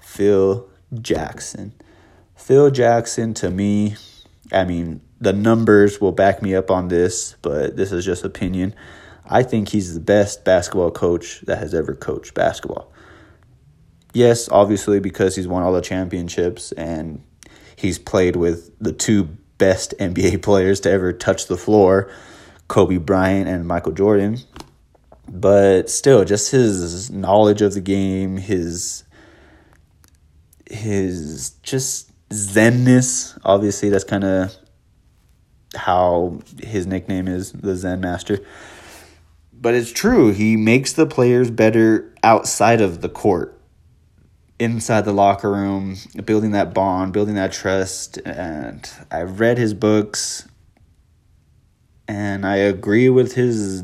Phil 0.00 0.68
Jackson. 1.00 1.74
Phil 2.34 2.70
Jackson, 2.70 3.34
to 3.34 3.50
me, 3.50 3.96
I 4.52 4.64
mean, 4.64 5.00
the 5.20 5.32
numbers 5.32 6.00
will 6.00 6.12
back 6.12 6.42
me 6.42 6.54
up 6.54 6.70
on 6.70 6.88
this, 6.88 7.36
but 7.42 7.76
this 7.76 7.92
is 7.92 8.04
just 8.04 8.24
opinion. 8.24 8.74
I 9.28 9.42
think 9.42 9.70
he's 9.70 9.94
the 9.94 10.00
best 10.00 10.44
basketball 10.44 10.90
coach 10.90 11.40
that 11.42 11.58
has 11.58 11.74
ever 11.74 11.94
coached 11.94 12.34
basketball. 12.34 12.92
Yes, 14.12 14.48
obviously, 14.50 15.00
because 15.00 15.36
he's 15.36 15.48
won 15.48 15.62
all 15.62 15.72
the 15.72 15.80
championships 15.80 16.72
and 16.72 17.22
he's 17.74 17.98
played 17.98 18.36
with 18.36 18.70
the 18.78 18.92
two 18.92 19.24
best 19.58 19.94
NBA 20.00 20.42
players 20.42 20.80
to 20.80 20.90
ever 20.90 21.12
touch 21.12 21.46
the 21.46 21.56
floor 21.56 22.10
Kobe 22.68 22.96
Bryant 22.96 23.48
and 23.48 23.66
Michael 23.66 23.92
Jordan. 23.92 24.38
But 25.28 25.90
still, 25.90 26.24
just 26.24 26.50
his 26.50 27.10
knowledge 27.10 27.60
of 27.62 27.74
the 27.74 27.80
game, 27.80 28.36
his 28.36 29.04
his 30.70 31.50
just 31.62 32.10
zenness. 32.30 33.38
Obviously, 33.44 33.88
that's 33.88 34.04
kind 34.04 34.24
of 34.24 34.54
how 35.74 36.40
his 36.62 36.86
nickname 36.86 37.28
is, 37.28 37.52
the 37.52 37.76
Zen 37.76 38.00
Master. 38.00 38.40
But 39.52 39.74
it's 39.74 39.92
true. 39.92 40.32
He 40.32 40.56
makes 40.56 40.92
the 40.92 41.06
players 41.06 41.50
better 41.50 42.14
outside 42.22 42.80
of 42.80 43.00
the 43.00 43.08
court, 43.08 43.58
inside 44.58 45.04
the 45.04 45.12
locker 45.12 45.50
room, 45.50 45.96
building 46.24 46.52
that 46.52 46.72
bond, 46.74 47.12
building 47.12 47.34
that 47.34 47.52
trust. 47.52 48.18
And 48.24 48.88
I've 49.10 49.40
read 49.40 49.58
his 49.58 49.74
books, 49.74 50.46
and 52.06 52.46
I 52.46 52.56
agree 52.56 53.08
with 53.08 53.34
his 53.34 53.82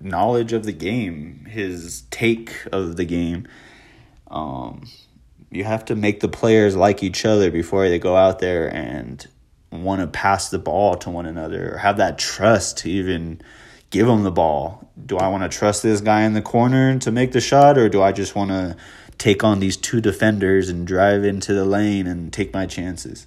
knowledge 0.00 0.52
of 0.52 0.64
the 0.64 0.72
game, 0.72 1.46
his 1.48 2.02
take 2.10 2.52
of 2.72 2.96
the 2.96 3.04
game. 3.04 3.46
Um, 4.28 4.88
you 5.50 5.64
have 5.64 5.84
to 5.86 5.96
make 5.96 6.20
the 6.20 6.28
players 6.28 6.76
like 6.76 7.02
each 7.02 7.24
other 7.24 7.50
before 7.50 7.88
they 7.88 7.98
go 7.98 8.16
out 8.16 8.38
there 8.38 8.72
and 8.72 9.26
want 9.70 10.00
to 10.00 10.06
pass 10.06 10.48
the 10.48 10.58
ball 10.58 10.96
to 10.96 11.10
one 11.10 11.26
another 11.26 11.74
or 11.74 11.78
have 11.78 11.98
that 11.98 12.18
trust 12.18 12.78
to 12.78 12.90
even 12.90 13.40
give 13.90 14.06
them 14.06 14.22
the 14.22 14.30
ball. 14.30 14.90
Do 15.04 15.16
I 15.16 15.28
want 15.28 15.50
to 15.50 15.56
trust 15.56 15.82
this 15.82 16.00
guy 16.00 16.22
in 16.22 16.32
the 16.32 16.42
corner 16.42 16.98
to 16.98 17.10
make 17.10 17.32
the 17.32 17.40
shot 17.40 17.76
or 17.76 17.88
do 17.88 18.02
I 18.02 18.12
just 18.12 18.34
want 18.34 18.50
to 18.50 18.76
take 19.18 19.44
on 19.44 19.60
these 19.60 19.76
two 19.76 20.00
defenders 20.00 20.68
and 20.68 20.86
drive 20.86 21.24
into 21.24 21.52
the 21.52 21.64
lane 21.64 22.06
and 22.06 22.32
take 22.32 22.52
my 22.52 22.66
chances? 22.66 23.26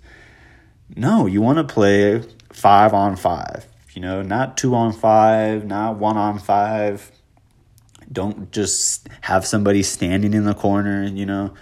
No, 0.96 1.26
you 1.26 1.42
want 1.42 1.58
to 1.58 1.74
play 1.74 2.24
5 2.52 2.94
on 2.94 3.16
5. 3.16 3.68
You 3.94 4.02
know, 4.02 4.22
not 4.22 4.58
2 4.58 4.74
on 4.76 4.92
5, 4.92 5.66
not 5.66 5.98
1 5.98 6.18
on 6.18 6.40
5. 6.40 7.12
Don't 8.12 8.52
just 8.52 9.08
have 9.22 9.46
somebody 9.46 9.84
standing 9.84 10.34
in 10.34 10.46
the 10.46 10.54
corner, 10.54 11.04
you 11.04 11.26
know 11.26 11.54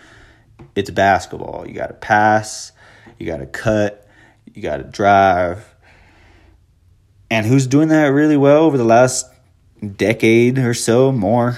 it's 0.76 0.90
basketball. 0.90 1.68
You 1.68 1.74
got 1.74 1.88
to 1.88 1.94
pass, 1.94 2.72
you 3.18 3.26
got 3.26 3.38
to 3.38 3.46
cut, 3.46 4.08
you 4.54 4.62
got 4.62 4.78
to 4.78 4.84
drive. 4.84 5.76
And 7.30 7.46
who's 7.46 7.68
doing 7.68 7.90
that 7.90 8.08
really 8.08 8.38
well 8.38 8.64
over 8.64 8.78
the 8.78 8.84
last 8.84 9.28
decade 9.96 10.60
or 10.60 10.76
so 10.76 11.12
more 11.12 11.58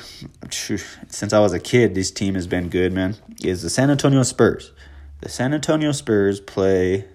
since 0.50 1.34
I 1.34 1.40
was 1.40 1.52
a 1.52 1.60
kid 1.60 1.94
this 1.94 2.10
team 2.10 2.36
has 2.36 2.48
been 2.48 2.70
good 2.70 2.94
man 2.94 3.18
is 3.44 3.64
the 3.64 3.70
San 3.70 3.90
Antonio 3.90 4.24
Spurs. 4.24 4.72
The 5.20 5.28
San 5.30 5.54
Antonio 5.54 5.92
Spurs 5.92 6.40
play 6.40 7.06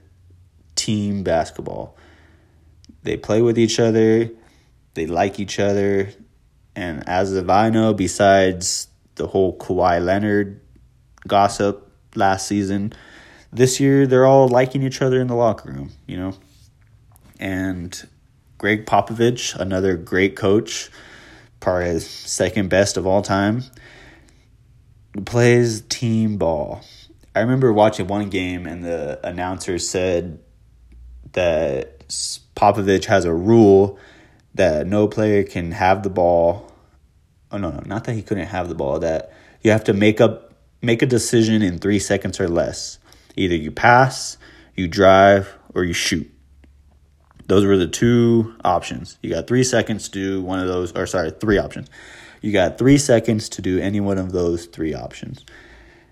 team 0.75 1.23
basketball. 1.23 1.97
They 3.09 3.17
play 3.17 3.41
with 3.41 3.59
each 3.59 3.81
other, 3.81 4.29
they 4.93 5.07
like 5.07 5.41
each 5.41 5.59
other, 5.59 6.11
and 6.77 7.09
as 7.09 7.33
of 7.33 7.49
I 7.49 7.71
know 7.71 7.95
besides 7.95 8.89
the 9.15 9.27
whole 9.27 9.57
Kawhi 9.57 10.05
Leonard 10.05 10.61
gossip 11.27 11.91
last 12.15 12.47
season. 12.47 12.93
This 13.51 13.81
year, 13.81 14.07
they're 14.07 14.27
all 14.27 14.47
liking 14.47 14.83
each 14.83 15.01
other 15.01 15.23
in 15.23 15.27
the 15.27 15.35
locker 15.35 15.73
room, 15.73 15.93
you 16.07 16.19
know. 16.19 16.35
And 17.41 18.07
Gregg 18.59 18.85
Popovich, 18.85 19.59
another 19.59 19.97
great 19.97 20.37
coach, 20.37 20.91
probably 21.61 22.01
second 22.01 22.69
best 22.69 22.99
of 22.99 23.07
all 23.07 23.23
time, 23.23 23.63
plays 25.25 25.81
team 25.81 26.37
ball. 26.37 26.83
I 27.35 27.41
remember 27.41 27.73
watching 27.73 28.07
one 28.07 28.29
game 28.29 28.67
and 28.67 28.85
the 28.85 29.19
announcer 29.27 29.79
said 29.79 30.41
that 31.33 31.98
Popovich 32.09 33.05
has 33.07 33.25
a 33.25 33.33
rule 33.33 33.99
that 34.55 34.87
no 34.87 35.07
player 35.07 35.45
can 35.45 35.73
have 35.73 36.03
the 36.03 36.11
ball. 36.11 36.71
Oh 37.51 37.59
no, 37.59 37.71
no, 37.71 37.81
not 37.87 38.05
that 38.05 38.15
he 38.15 38.23
couldn't 38.23 38.47
have 38.47 38.69
the 38.69 38.75
ball. 38.75 38.99
That 38.99 39.33
you 39.63 39.71
have 39.71 39.85
to 39.85 39.93
make 39.93 40.21
up 40.21 40.53
make 40.83 41.03
a 41.03 41.07
decision 41.07 41.63
in 41.63 41.79
three 41.79 41.99
seconds 41.99 42.41
or 42.41 42.49
less. 42.49 42.99
Either 43.37 43.55
you 43.55 43.71
pass, 43.71 44.37
you 44.75 44.89
drive, 44.89 45.55
or 45.75 45.85
you 45.85 45.93
shoot. 45.93 46.31
Those 47.47 47.65
were 47.65 47.77
the 47.77 47.89
two 47.89 48.55
options. 48.65 49.19
You 49.23 49.31
got 49.31 49.47
three 49.47 49.65
seconds 49.65 50.09
to 50.09 50.13
do 50.13 50.43
one 50.43 50.59
of 50.59 50.69
those, 50.69 50.93
or 50.93 51.07
sorry, 51.07 51.31
three 51.31 51.59
options. 51.59 51.89
You 52.43 52.53
got 52.53 52.79
three 52.79 52.99
seconds 52.99 53.49
to 53.51 53.63
do 53.63 53.81
any 53.81 54.01
one 54.01 54.19
of 54.19 54.33
those 54.33 54.67
three 54.67 54.95
options. 54.95 55.45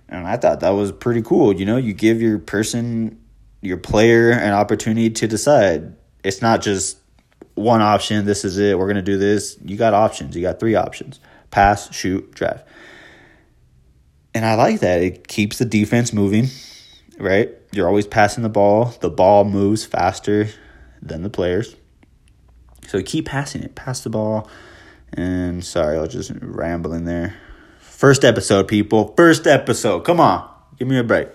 And 0.09 0.27
I 0.27 0.37
thought 0.37 0.61
that 0.61 0.71
was 0.71 0.93
pretty 0.93 1.23
cool. 1.23 1.53
You 1.55 1.67
know, 1.67 1.77
you 1.77 1.93
give 1.93 2.23
your 2.23 2.39
person, 2.39 3.21
your 3.61 3.77
player, 3.77 4.31
an 4.31 4.53
opportunity 4.53 5.11
to 5.11 5.27
decide. 5.27 5.97
It's 6.23 6.43
not 6.43 6.63
just 6.63 6.99
one 7.55 7.83
option, 7.83 8.27
this 8.27 8.45
is 8.45 8.59
it, 8.59 8.79
we're 8.79 8.87
going 8.87 8.97
to 8.97 9.03
do 9.03 9.17
this. 9.17 9.59
You 9.65 9.77
got 9.77 9.95
options. 9.95 10.37
You 10.37 10.43
got 10.43 10.61
three 10.61 10.75
options 10.75 11.21
pass, 11.51 11.95
shoot, 11.95 12.33
drive. 12.33 12.63
And 14.35 14.45
I 14.45 14.55
like 14.57 14.81
that. 14.81 15.01
It 15.01 15.27
keeps 15.27 15.57
the 15.57 15.65
defense 15.65 16.13
moving, 16.13 16.49
right? 17.19 17.51
You're 17.73 17.89
always 17.89 18.07
passing 18.07 18.43
the 18.43 18.51
ball. 18.51 18.95
The 19.01 19.09
ball 19.09 19.45
moves 19.45 19.87
faster 19.87 20.49
than 21.01 21.23
the 21.23 21.31
players. 21.31 21.75
So 22.87 23.03
keep 23.03 23.27
passing 23.27 23.63
it. 23.63 23.75
Pass 23.75 24.03
the 24.03 24.11
ball. 24.11 24.51
And 25.15 25.65
sorry, 25.65 25.97
I 25.97 26.03
was 26.03 26.13
just 26.13 26.31
rambling 26.43 27.05
there. 27.05 27.35
First 27.81 28.25
episode, 28.25 28.69
people. 28.69 29.15
First 29.17 29.47
episode. 29.47 30.01
Come 30.01 30.21
on. 30.21 30.47
Give 30.79 30.87
me 30.87 30.99
a 30.99 31.05
break. 31.05 31.29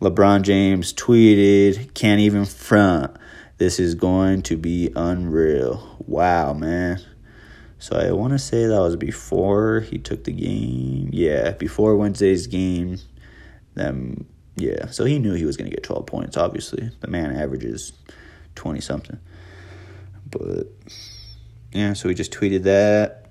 LeBron 0.00 0.42
James 0.42 0.92
tweeted, 0.92 1.94
can't 1.94 2.20
even 2.20 2.44
front. 2.44 3.16
This 3.58 3.78
is 3.78 3.94
going 3.94 4.42
to 4.42 4.56
be 4.56 4.90
unreal. 4.96 5.96
Wow, 6.06 6.52
man. 6.52 7.00
So 7.78 7.96
I 7.96 8.12
want 8.12 8.32
to 8.32 8.38
say 8.38 8.66
that 8.66 8.80
was 8.80 8.96
before 8.96 9.80
he 9.80 9.98
took 9.98 10.24
the 10.24 10.32
game. 10.32 11.10
Yeah, 11.12 11.52
before 11.52 11.96
Wednesday's 11.96 12.46
game. 12.46 12.98
Then 13.74 14.26
yeah, 14.56 14.86
so 14.90 15.04
he 15.04 15.18
knew 15.18 15.34
he 15.34 15.44
was 15.44 15.56
going 15.56 15.68
to 15.68 15.74
get 15.74 15.84
12 15.84 16.06
points. 16.06 16.36
Obviously, 16.36 16.90
the 17.00 17.08
man 17.08 17.36
averages 17.36 17.92
20 18.54 18.80
something. 18.80 19.18
But 20.30 20.68
yeah, 21.72 21.92
so 21.92 22.08
he 22.08 22.14
just 22.14 22.32
tweeted 22.32 22.62
that. 22.62 23.23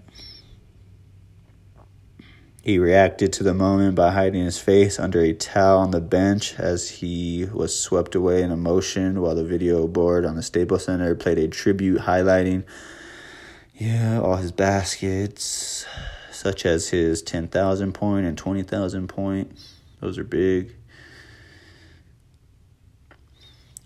He 2.64 2.80
reacted 2.80 3.34
to 3.34 3.44
the 3.44 3.54
moment 3.54 3.96
by 3.96 4.12
hiding 4.12 4.46
his 4.46 4.58
face 4.58 4.98
under 4.98 5.20
a 5.20 5.34
towel 5.34 5.80
on 5.80 5.92
the 5.92 6.00
bench 6.00 6.58
as 6.58 6.90
he 6.90 7.46
was 7.52 7.78
swept 7.78 8.16
away 8.16 8.42
in 8.42 8.52
emotion 8.52 9.20
while 9.20 9.36
the 9.36 9.44
video 9.44 9.86
board 9.86 10.24
on 10.24 10.38
the 10.38 10.42
Staples 10.42 10.86
Center 10.86 11.14
played 11.14 11.38
a 11.38 11.50
tribute 11.50 12.04
highlighting 12.04 12.64
yeah, 13.76 14.22
all 14.22 14.38
his 14.38 14.54
baskets, 14.54 15.86
such 16.32 16.66
as 16.66 16.88
his 16.88 17.22
10,000 17.22 17.92
point 17.92 18.26
and 18.26 18.38
20,000 18.38 19.08
point. 19.08 19.52
Those 20.00 20.18
are 20.18 20.24
big. 20.24 20.74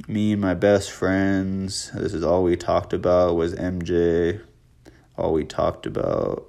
Me 0.08 0.34
and 0.34 0.42
my 0.42 0.54
best 0.54 0.92
friends, 0.92 1.90
this 1.96 2.14
is 2.14 2.24
all 2.24 2.44
we 2.44 2.56
talked 2.56 2.94
about 2.94 3.36
was 3.36 3.56
MJ. 3.56 4.40
All 5.18 5.34
we 5.34 5.46
talked 5.46 5.88
about 5.88 6.48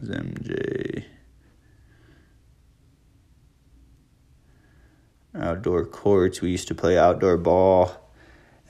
was 0.00 0.08
MJ. 0.08 1.04
Outdoor 5.34 5.84
courts, 5.84 6.40
we 6.40 6.50
used 6.50 6.68
to 6.68 6.74
play 6.74 6.96
outdoor 6.96 7.36
ball. 7.36 7.92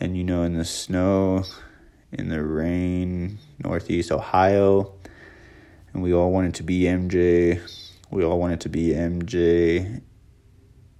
And 0.00 0.16
you 0.16 0.24
know, 0.24 0.42
in 0.42 0.54
the 0.54 0.64
snow, 0.64 1.44
in 2.12 2.28
the 2.28 2.42
rain, 2.42 3.38
Northeast 3.62 4.10
Ohio. 4.10 4.94
And 5.92 6.02
we 6.02 6.12
all 6.12 6.30
wanted 6.30 6.54
to 6.54 6.62
be 6.62 6.82
MJ. 6.82 7.60
We 8.10 8.24
all 8.24 8.38
wanted 8.38 8.60
to 8.62 8.68
be 8.68 8.88
MJ. 8.88 10.02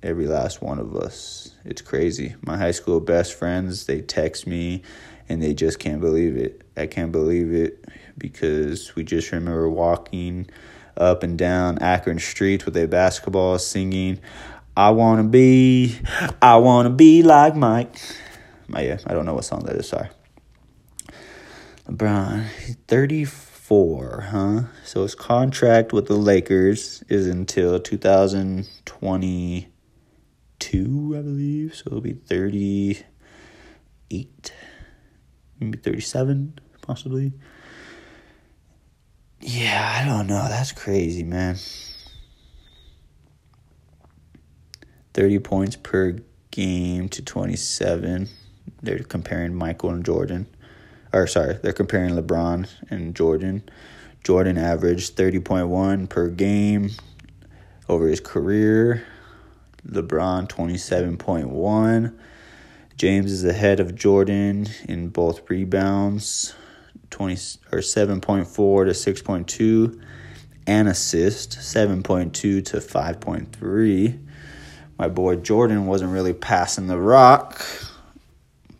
Every 0.05 0.27
last 0.27 0.61
one 0.61 0.79
of 0.79 0.95
us. 0.95 1.55
It's 1.65 1.81
crazy. 1.81 2.35
My 2.43 2.59
high 2.59 2.73
school 2.73 3.01
best 3.01 3.33
friends, 3.33 3.87
they 3.87 4.03
text 4.03 4.47
me 4.47 4.83
and 5.31 5.43
they 5.43 5.55
just 5.55 5.79
can't 5.79 6.03
believe 6.03 6.37
it. 6.37 6.61
I 6.77 6.87
can't 6.87 7.11
believe 7.11 7.55
it 7.55 7.83
because 8.19 8.95
we 8.95 9.03
just 9.03 9.33
remember 9.33 9.67
walking 9.67 10.47
up 10.99 11.23
and 11.23 11.39
down 11.39 11.79
Akron 11.79 12.19
streets 12.19 12.67
with 12.67 12.77
a 12.77 12.87
basketball 12.87 13.59
singing, 13.59 14.21
I 14.77 14.91
want 14.91 15.21
to 15.21 15.29
be, 15.29 15.99
I 16.43 16.57
want 16.57 16.85
to 16.85 16.91
be 16.91 17.23
like 17.23 17.57
Mike. 17.57 17.97
My, 18.69 18.83
yeah, 18.83 18.99
I 19.07 19.15
don't 19.15 19.25
know 19.25 19.33
what 19.33 19.47
song 19.47 19.65
that 19.65 19.77
is, 19.77 19.89
sorry. 19.89 20.11
LeBron, 21.89 22.47
34, 22.89 24.21
huh? 24.21 24.63
So 24.85 25.03
his 25.03 25.15
contract 25.15 25.95
with 25.95 26.09
the 26.09 26.17
Lakers 26.17 27.03
is 27.09 27.27
until 27.27 27.79
2022, 30.65 31.17
I 31.17 31.23
believe. 31.23 31.75
So 31.75 31.85
it'll 31.87 32.01
be 32.01 32.15
38, 32.15 34.53
maybe 35.61 35.79
37, 35.79 36.59
possibly. 36.83 37.33
Yeah, 39.41 40.01
I 40.01 40.05
don't 40.07 40.27
know. 40.27 40.49
That's 40.49 40.73
crazy, 40.73 41.23
man. 41.23 41.57
30 45.13 45.39
points 45.41 45.77
per 45.77 46.17
game 46.51 47.11
to 47.11 47.23
27. 47.23 48.29
They're 48.83 49.01
comparing 49.01 49.55
Michael 49.55 49.91
and 49.91 50.03
Jordan. 50.05 50.47
Or, 51.13 51.27
sorry, 51.27 51.59
they're 51.63 51.73
comparing 51.73 52.15
LeBron 52.15 52.69
and 52.91 53.15
Jordan. 53.15 53.63
Jordan 54.25 54.59
averaged 54.59 55.17
30.1 55.17 56.09
per 56.09 56.29
game 56.29 56.91
over 57.89 58.09
his 58.09 58.21
career. 58.21 59.05
LeBron 59.89 60.49
27.1. 60.49 62.19
James 62.97 63.33
is 63.33 63.45
ahead 63.45 63.81
of 63.81 63.95
Jordan 63.95 64.67
in 64.89 65.09
both 65.09 65.49
rebounds, 65.51 66.55
20 67.11 67.35
or 67.73 67.81
7.4 67.81 68.47
to 68.47 69.13
6.2 69.13 70.01
and 70.67 70.89
assist 70.89 71.59
7.2 71.59 72.33
to 72.33 72.61
5.3. 72.61 74.27
My 74.99 75.09
boy 75.09 75.37
Jordan 75.37 75.87
wasn't 75.87 76.13
really 76.13 76.33
passing 76.33 76.87
the 76.87 76.99
rock, 76.99 77.67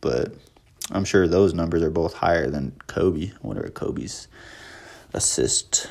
but 0.01 0.33
I'm 0.91 1.05
sure 1.05 1.27
those 1.27 1.55
numbers 1.55 1.83
are 1.83 1.91
both 1.91 2.15
higher 2.15 2.49
than 2.49 2.73
Kobe. 2.87 3.33
I 3.33 3.47
wonder 3.47 3.63
what 3.63 3.75
Kobe's 3.75 4.29
assist 5.13 5.91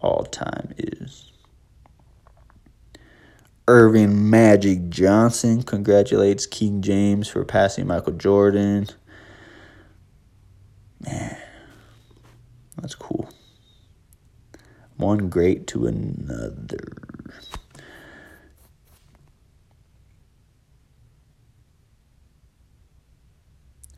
all 0.00 0.24
time 0.24 0.74
is. 0.78 1.32
Earvin 3.66 4.28
Magic 4.28 4.90
Johnson 4.90 5.62
congratulates 5.62 6.46
King 6.46 6.82
James 6.82 7.28
for 7.28 7.44
passing 7.44 7.86
Michael 7.86 8.12
Jordan. 8.12 8.88
Man, 11.00 11.36
that's 12.76 12.94
cool. 12.94 13.30
One 14.96 15.30
great 15.30 15.66
to 15.68 15.86
another. 15.86 16.78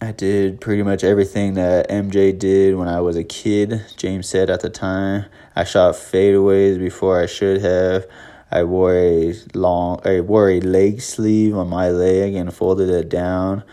I 0.01 0.13
did 0.13 0.61
pretty 0.61 0.85
much 0.85 1.03
everything 1.03 1.55
that 1.55 1.89
MJ 1.89 2.39
did 2.39 2.77
when 2.77 2.87
I 2.87 3.01
was 3.01 3.17
a 3.17 3.25
kid. 3.25 3.85
James 3.97 4.29
said 4.29 4.49
at 4.49 4.61
the 4.61 4.71
time, 4.71 5.25
I 5.57 5.65
shot 5.65 5.95
fadeaways 5.95 6.79
before 6.79 7.21
I 7.21 7.27
should 7.27 7.61
have. 7.63 8.07
I 8.51 8.63
wore 8.63 8.95
a 8.95 9.35
long, 9.55 10.01
I 10.05 10.21
wore 10.21 10.51
a 10.51 10.61
leg 10.61 11.01
sleeve 11.01 11.57
on 11.57 11.69
my 11.69 11.91
leg 11.91 12.35
and 12.35 12.55
folded 12.55 12.89
it 12.89 13.09
down 13.09 13.65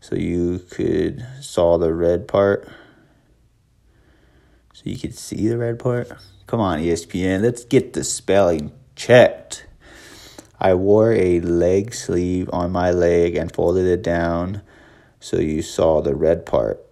so 0.00 0.16
you 0.16 0.58
could 0.70 1.24
saw 1.40 1.78
the 1.78 1.92
red 1.92 2.26
part. 2.26 2.66
So 4.72 4.82
you 4.84 4.98
could 4.98 5.14
see 5.14 5.48
the 5.48 5.58
red 5.58 5.78
part. 5.78 6.10
Come 6.46 6.60
on, 6.60 6.80
ESPN, 6.80 7.42
let's 7.42 7.64
get 7.64 7.92
the 7.92 8.02
spelling 8.02 8.72
checked. 8.96 9.66
I 10.58 10.74
wore 10.74 11.12
a 11.12 11.40
leg 11.40 11.94
sleeve 11.94 12.48
on 12.52 12.72
my 12.72 12.90
leg 12.90 13.36
and 13.36 13.52
folded 13.52 13.86
it 13.86 14.02
down 14.02 14.62
so 15.20 15.38
you 15.38 15.62
saw 15.62 16.00
the 16.00 16.14
red 16.14 16.46
part. 16.46 16.84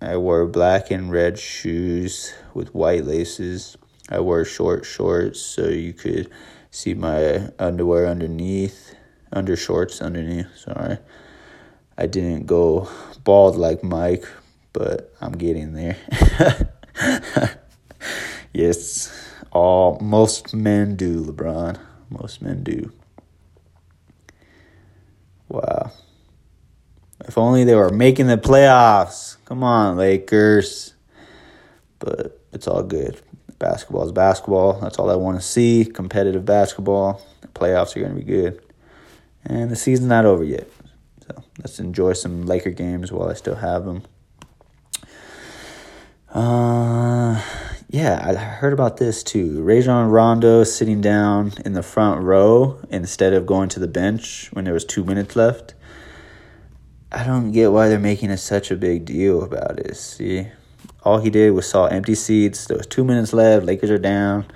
I 0.00 0.16
wore 0.16 0.46
black 0.46 0.90
and 0.90 1.10
red 1.10 1.38
shoes 1.38 2.34
with 2.54 2.74
white 2.74 3.04
laces. 3.04 3.76
I 4.08 4.20
wore 4.20 4.44
short 4.44 4.84
shorts 4.86 5.40
so 5.40 5.68
you 5.68 5.92
could 5.92 6.30
see 6.70 6.94
my 6.94 7.48
underwear 7.58 8.06
underneath, 8.06 8.94
under 9.32 9.56
shorts 9.56 10.00
underneath. 10.00 10.46
Sorry. 10.56 10.98
I 11.96 12.06
didn't 12.06 12.46
go 12.46 12.88
bald 13.24 13.56
like 13.56 13.82
Mike, 13.82 14.24
but 14.72 15.12
I'm 15.20 15.32
getting 15.32 15.72
there. 15.72 15.96
yes, 18.52 19.12
all 19.52 19.98
most 20.00 20.54
men 20.54 20.96
do, 20.96 21.24
LeBron. 21.24 21.78
Most 22.08 22.40
men 22.40 22.62
do. 22.62 22.92
Wow. 25.48 25.92
If 27.26 27.36
only 27.36 27.64
they 27.64 27.74
were 27.74 27.90
making 27.90 28.28
the 28.28 28.38
playoffs. 28.38 29.36
Come 29.44 29.62
on, 29.62 29.96
Lakers. 29.96 30.94
But 31.98 32.40
it's 32.52 32.68
all 32.68 32.82
good. 32.82 33.20
Basketball 33.58 34.06
is 34.06 34.12
basketball. 34.12 34.80
That's 34.80 34.98
all 34.98 35.10
I 35.10 35.16
want 35.16 35.38
to 35.40 35.46
see. 35.46 35.84
Competitive 35.84 36.44
basketball. 36.44 37.20
The 37.40 37.48
playoffs 37.48 37.96
are 37.96 38.00
going 38.00 38.12
to 38.12 38.18
be 38.18 38.24
good. 38.24 38.62
And 39.44 39.70
the 39.70 39.76
season's 39.76 40.08
not 40.08 40.24
over 40.24 40.44
yet. 40.44 40.68
So 41.26 41.42
let's 41.58 41.80
enjoy 41.80 42.12
some 42.12 42.46
Laker 42.46 42.70
games 42.70 43.10
while 43.10 43.28
I 43.28 43.34
still 43.34 43.56
have 43.56 43.84
them. 43.84 44.02
Uh, 46.32 47.42
yeah, 47.88 48.22
I 48.22 48.34
heard 48.34 48.72
about 48.72 48.98
this 48.98 49.22
too. 49.22 49.62
Rajon 49.62 50.10
Rondo 50.10 50.62
sitting 50.62 51.00
down 51.00 51.54
in 51.64 51.72
the 51.72 51.82
front 51.82 52.22
row 52.22 52.78
instead 52.90 53.32
of 53.32 53.46
going 53.46 53.70
to 53.70 53.80
the 53.80 53.88
bench 53.88 54.50
when 54.52 54.66
there 54.66 54.74
was 54.74 54.84
two 54.84 55.04
minutes 55.04 55.36
left. 55.36 55.74
I 57.10 57.24
don't 57.24 57.52
get 57.52 57.72
why 57.72 57.88
they're 57.88 57.98
making 57.98 58.36
such 58.36 58.70
a 58.70 58.76
big 58.76 59.06
deal 59.06 59.42
about 59.42 59.78
it. 59.78 59.96
See, 59.96 60.48
all 61.04 61.18
he 61.18 61.30
did 61.30 61.52
was 61.52 61.68
saw 61.68 61.86
empty 61.86 62.14
seats. 62.14 62.66
There 62.66 62.76
was 62.76 62.86
two 62.86 63.04
minutes 63.04 63.32
left. 63.32 63.64
Lakers 63.64 63.90
are 63.90 63.98
down. 63.98 64.46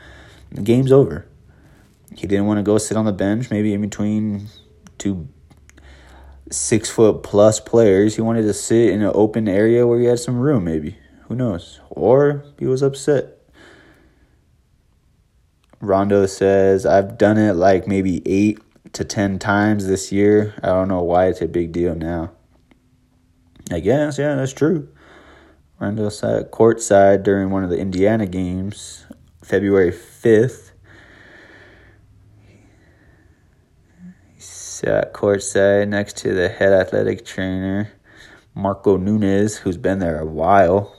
The 0.50 0.62
game's 0.62 0.92
over. 0.92 1.26
He 2.14 2.26
didn't 2.26 2.46
want 2.46 2.58
to 2.58 2.62
go 2.62 2.78
sit 2.78 2.96
on 2.96 3.04
the 3.04 3.12
bench, 3.12 3.50
maybe 3.50 3.72
in 3.72 3.80
between 3.80 4.48
two 4.98 5.28
six 6.50 6.90
foot 6.90 7.22
plus 7.22 7.60
players. 7.60 8.16
He 8.16 8.22
wanted 8.22 8.42
to 8.42 8.52
sit 8.52 8.90
in 8.90 9.02
an 9.02 9.12
open 9.14 9.48
area 9.48 9.86
where 9.86 9.98
he 9.98 10.06
had 10.06 10.18
some 10.18 10.38
room, 10.38 10.64
maybe. 10.64 10.98
Who 11.28 11.34
knows? 11.34 11.80
Or 11.90 12.44
he 12.58 12.66
was 12.66 12.82
upset. 12.82 13.38
Rondo 15.80 16.26
says, 16.26 16.86
I've 16.86 17.18
done 17.18 17.38
it 17.38 17.54
like 17.54 17.88
maybe 17.88 18.22
eight 18.26 18.60
to 18.92 19.04
ten 19.04 19.38
times 19.38 19.86
this 19.86 20.12
year. 20.12 20.54
I 20.62 20.66
don't 20.68 20.88
know 20.88 21.02
why 21.02 21.26
it's 21.26 21.40
a 21.40 21.48
big 21.48 21.72
deal 21.72 21.94
now. 21.94 22.30
I 23.70 23.80
guess, 23.80 24.18
yeah, 24.18 24.34
that's 24.34 24.52
true. 24.52 24.88
Rondo 25.82 26.10
sat 26.10 26.52
courtside 26.52 27.24
during 27.24 27.50
one 27.50 27.64
of 27.64 27.70
the 27.70 27.76
Indiana 27.76 28.24
games, 28.24 29.04
February 29.42 29.90
5th. 29.90 30.70
He 34.32 34.38
sat 34.38 35.12
courtside 35.12 35.88
next 35.88 36.18
to 36.18 36.34
the 36.34 36.48
head 36.48 36.72
athletic 36.72 37.24
trainer, 37.24 37.90
Marco 38.54 38.96
Nunez, 38.96 39.56
who's 39.56 39.76
been 39.76 39.98
there 39.98 40.20
a 40.20 40.24
while. 40.24 40.96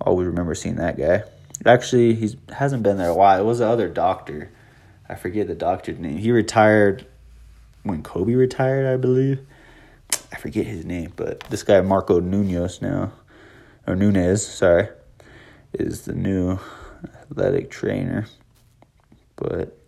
Always 0.00 0.28
remember 0.28 0.54
seeing 0.54 0.76
that 0.76 0.96
guy. 0.96 1.24
Actually, 1.66 2.14
he 2.14 2.38
hasn't 2.50 2.84
been 2.84 2.96
there 2.96 3.10
a 3.10 3.14
while. 3.16 3.40
It 3.40 3.44
was 3.44 3.58
the 3.58 3.66
other 3.66 3.88
doctor. 3.88 4.52
I 5.08 5.16
forget 5.16 5.48
the 5.48 5.56
doctor's 5.56 5.98
name. 5.98 6.18
He 6.18 6.30
retired 6.30 7.08
when 7.82 8.04
Kobe 8.04 8.34
retired, 8.34 8.86
I 8.86 8.98
believe. 8.98 9.44
I 10.32 10.36
forget 10.36 10.64
his 10.64 10.84
name, 10.84 11.12
but 11.16 11.40
this 11.50 11.64
guy 11.64 11.80
Marco 11.80 12.20
Nunez 12.20 12.80
now, 12.80 13.10
or 13.86 13.96
Nunez, 13.96 14.46
sorry, 14.46 14.88
is 15.72 16.02
the 16.02 16.14
new 16.14 16.58
athletic 17.04 17.70
trainer. 17.70 18.26
But 19.36 19.78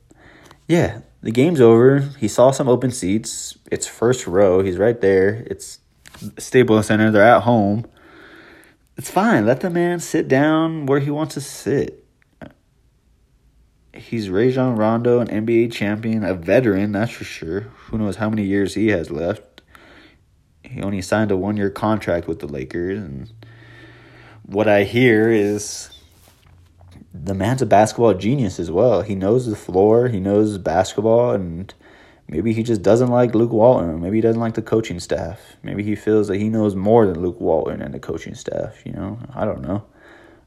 yeah, 0.69 1.01
the 1.23 1.31
game's 1.31 1.61
over. 1.61 2.01
He 2.19 2.29
saw 2.29 2.51
some 2.51 2.69
open 2.69 2.91
seats. 2.91 3.57
It's 3.71 3.87
first 3.87 4.27
row. 4.27 4.63
He's 4.63 4.79
right 4.79 5.01
there. 5.01 5.45
It's 5.47 5.81
Staples 6.39 6.87
Center. 6.87 7.11
They're 7.11 7.23
at 7.23 7.43
home. 7.43 7.87
It's 8.97 9.11
fine. 9.11 9.47
Let 9.47 9.61
the 9.61 9.71
man 9.71 10.01
sit 10.01 10.27
down 10.27 10.87
where 10.87 11.01
he 11.01 11.11
wants 11.11 11.35
to 11.35 11.41
sit. 11.41 12.03
He's 13.95 14.29
Rajon 14.29 14.77
Rondo, 14.77 15.21
an 15.21 15.29
NBA 15.29 15.73
champion, 15.73 16.23
a 16.23 16.35
veteran, 16.35 16.93
that's 16.93 17.13
for 17.13 17.25
sure. 17.25 17.61
Who 17.61 17.97
knows 17.97 18.17
how 18.17 18.29
many 18.29 18.45
years 18.45 18.75
he 18.75 18.89
has 18.89 19.11
left 19.11 19.57
he 20.71 20.83
only 20.83 21.03
signed 21.03 21.31
a 21.31 21.37
one 21.37 21.57
year 21.57 21.71
contract 21.71 22.27
with 22.27 22.41
the 22.41 22.47
Lakers, 22.47 22.99
and 22.99 23.33
what 24.47 24.69
I 24.69 24.85
hear 24.85 25.31
is 25.31 25.91
the 27.13 27.35
man's 27.35 27.63
a 27.63 27.67
basketball 27.67 28.15
genius 28.15 28.59
as 28.59 28.71
well. 28.71 29.03
He 29.03 29.15
knows 29.15 29.47
the 29.47 29.57
floor, 29.57 30.09
he 30.09 30.21
knows 30.21 30.59
basketball, 30.59 31.33
and 31.33 31.73
Maybe 32.29 32.53
he 32.53 32.65
just 32.65 32.83
doesn't 32.83 33.09
like 33.09 33.35
Luke 33.35 33.53
Walton. 33.53 34.01
Maybe 34.01 34.17
he 34.17 34.21
doesn't 34.21 34.41
like 34.41 34.55
the 34.55 34.63
coaching 34.63 34.99
staff. 34.99 35.57
Maybe 35.63 35.85
he 35.85 35.95
feels 35.95 36.27
that 36.29 36.39
he 36.39 36.49
knows 36.49 36.75
more 36.75 37.07
than 37.07 37.23
Luke 37.23 37.41
Walton 37.41 37.81
and 37.81 37.95
the 37.95 38.01
coaching 38.01 38.35
staff. 38.35 38.85
You 38.85 38.93
know, 38.93 39.19
I 39.33 39.45
don't 39.45 39.63
know. 39.63 39.85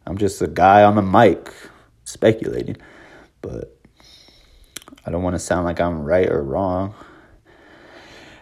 I'm 0.06 0.18
just 0.18 0.42
a 0.42 0.48
guy 0.48 0.84
on 0.84 0.96
the 0.96 1.02
mic 1.02 1.54
speculating, 2.04 2.76
but 3.42 3.78
I 5.06 5.12
don't 5.12 5.24
want 5.24 5.36
to 5.36 5.40
sound 5.40 5.66
like 5.66 5.80
I'm 5.80 6.04
right 6.04 6.30
or 6.30 6.44
wrong. 6.44 6.94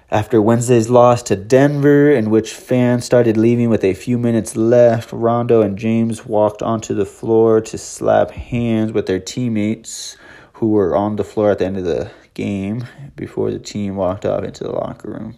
After 0.09 0.41
Wednesday's 0.41 0.89
loss 0.89 1.21
to 1.23 1.35
Denver, 1.35 2.09
in 2.09 2.29
which 2.29 2.53
fans 2.53 3.03
started 3.03 3.35
leaving 3.35 3.69
with 3.69 3.83
a 3.83 3.93
few 3.93 4.17
minutes 4.17 4.55
left, 4.55 5.11
Rondo 5.11 5.61
and 5.61 5.77
James 5.77 6.25
walked 6.25 6.61
onto 6.61 6.93
the 6.93 7.05
floor 7.05 7.59
to 7.59 7.77
slap 7.77 8.31
hands 8.31 8.93
with 8.93 9.05
their 9.05 9.19
teammates 9.19 10.15
who 10.53 10.69
were 10.69 10.95
on 10.95 11.17
the 11.17 11.25
floor 11.25 11.51
at 11.51 11.59
the 11.59 11.65
end 11.65 11.75
of 11.75 11.83
the 11.83 12.09
game 12.35 12.85
before 13.17 13.51
the 13.51 13.59
team 13.59 13.97
walked 13.97 14.25
off 14.25 14.45
into 14.45 14.63
the 14.63 14.71
locker 14.71 15.11
room. 15.11 15.35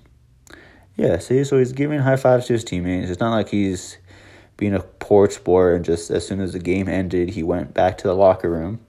Yeah, 0.95 1.17
see, 1.17 1.43
so 1.45 1.57
he's 1.57 1.73
giving 1.73 2.01
high 2.01 2.17
fives 2.17 2.45
to 2.45 2.53
his 2.53 2.63
teammates. 2.63 3.09
It's 3.09 3.19
not 3.19 3.31
like 3.31 3.49
he's 3.49 3.97
being 4.55 4.75
a 4.75 4.81
poor 4.81 5.27
sport 5.31 5.77
and 5.77 5.85
just 5.85 6.11
as 6.11 6.27
soon 6.27 6.41
as 6.41 6.53
the 6.53 6.59
game 6.59 6.87
ended, 6.87 7.29
he 7.29 7.41
went 7.41 7.73
back 7.73 7.97
to 7.97 8.07
the 8.07 8.13
locker 8.13 8.51
room, 8.51 8.81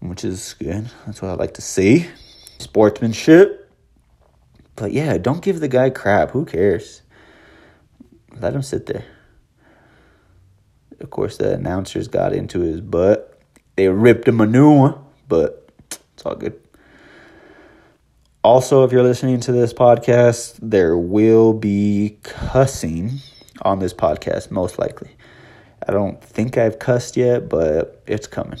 which 0.00 0.26
is 0.26 0.54
good. 0.58 0.90
That's 1.06 1.22
what 1.22 1.30
I 1.30 1.34
like 1.36 1.54
to 1.54 1.62
see. 1.62 2.06
Sportsmanship. 2.58 3.65
But 4.76 4.92
yeah, 4.92 5.16
don't 5.18 5.42
give 5.42 5.60
the 5.60 5.68
guy 5.68 5.90
crap. 5.90 6.30
Who 6.30 6.44
cares? 6.44 7.02
Let 8.38 8.54
him 8.54 8.62
sit 8.62 8.86
there. 8.86 9.04
Of 11.00 11.10
course, 11.10 11.38
the 11.38 11.54
announcers 11.54 12.08
got 12.08 12.32
into 12.32 12.60
his 12.60 12.80
butt. 12.80 13.40
They 13.76 13.88
ripped 13.88 14.28
him 14.28 14.40
a 14.40 14.46
new 14.46 14.70
one, 14.70 14.98
but 15.28 15.70
it's 15.90 16.24
all 16.24 16.36
good. 16.36 16.60
Also, 18.42 18.84
if 18.84 18.92
you're 18.92 19.02
listening 19.02 19.40
to 19.40 19.52
this 19.52 19.72
podcast, 19.72 20.58
there 20.62 20.96
will 20.96 21.52
be 21.52 22.18
cussing 22.22 23.18
on 23.62 23.80
this 23.80 23.92
podcast, 23.92 24.50
most 24.50 24.78
likely. 24.78 25.10
I 25.86 25.92
don't 25.92 26.22
think 26.22 26.56
I've 26.56 26.78
cussed 26.78 27.16
yet, 27.16 27.48
but 27.48 28.02
it's 28.06 28.26
coming. 28.26 28.60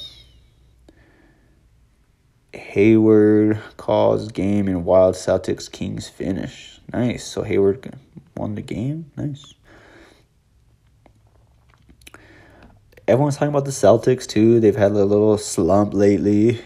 Hayward 2.56 3.60
calls 3.76 4.30
game 4.32 4.68
in 4.68 4.84
Wild 4.84 5.14
Celtics 5.14 5.70
Kings 5.70 6.08
finish. 6.08 6.80
Nice. 6.92 7.24
So 7.24 7.42
Hayward 7.42 7.94
won 8.36 8.54
the 8.54 8.62
game. 8.62 9.10
Nice. 9.16 9.54
Everyone's 13.08 13.36
talking 13.36 13.48
about 13.48 13.64
the 13.64 13.70
Celtics 13.70 14.26
too. 14.26 14.58
They've 14.58 14.74
had 14.74 14.92
a 14.92 15.04
little 15.04 15.38
slump 15.38 15.94
lately, 15.94 16.60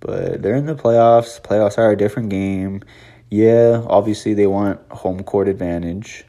but 0.00 0.42
they're 0.42 0.54
in 0.54 0.66
the 0.66 0.74
playoffs. 0.74 1.40
Playoffs 1.40 1.76
are 1.76 1.90
a 1.90 1.96
different 1.96 2.30
game. 2.30 2.82
Yeah, 3.28 3.82
obviously 3.86 4.34
they 4.34 4.46
want 4.46 4.80
home 4.90 5.22
court 5.22 5.48
advantage. 5.48 6.24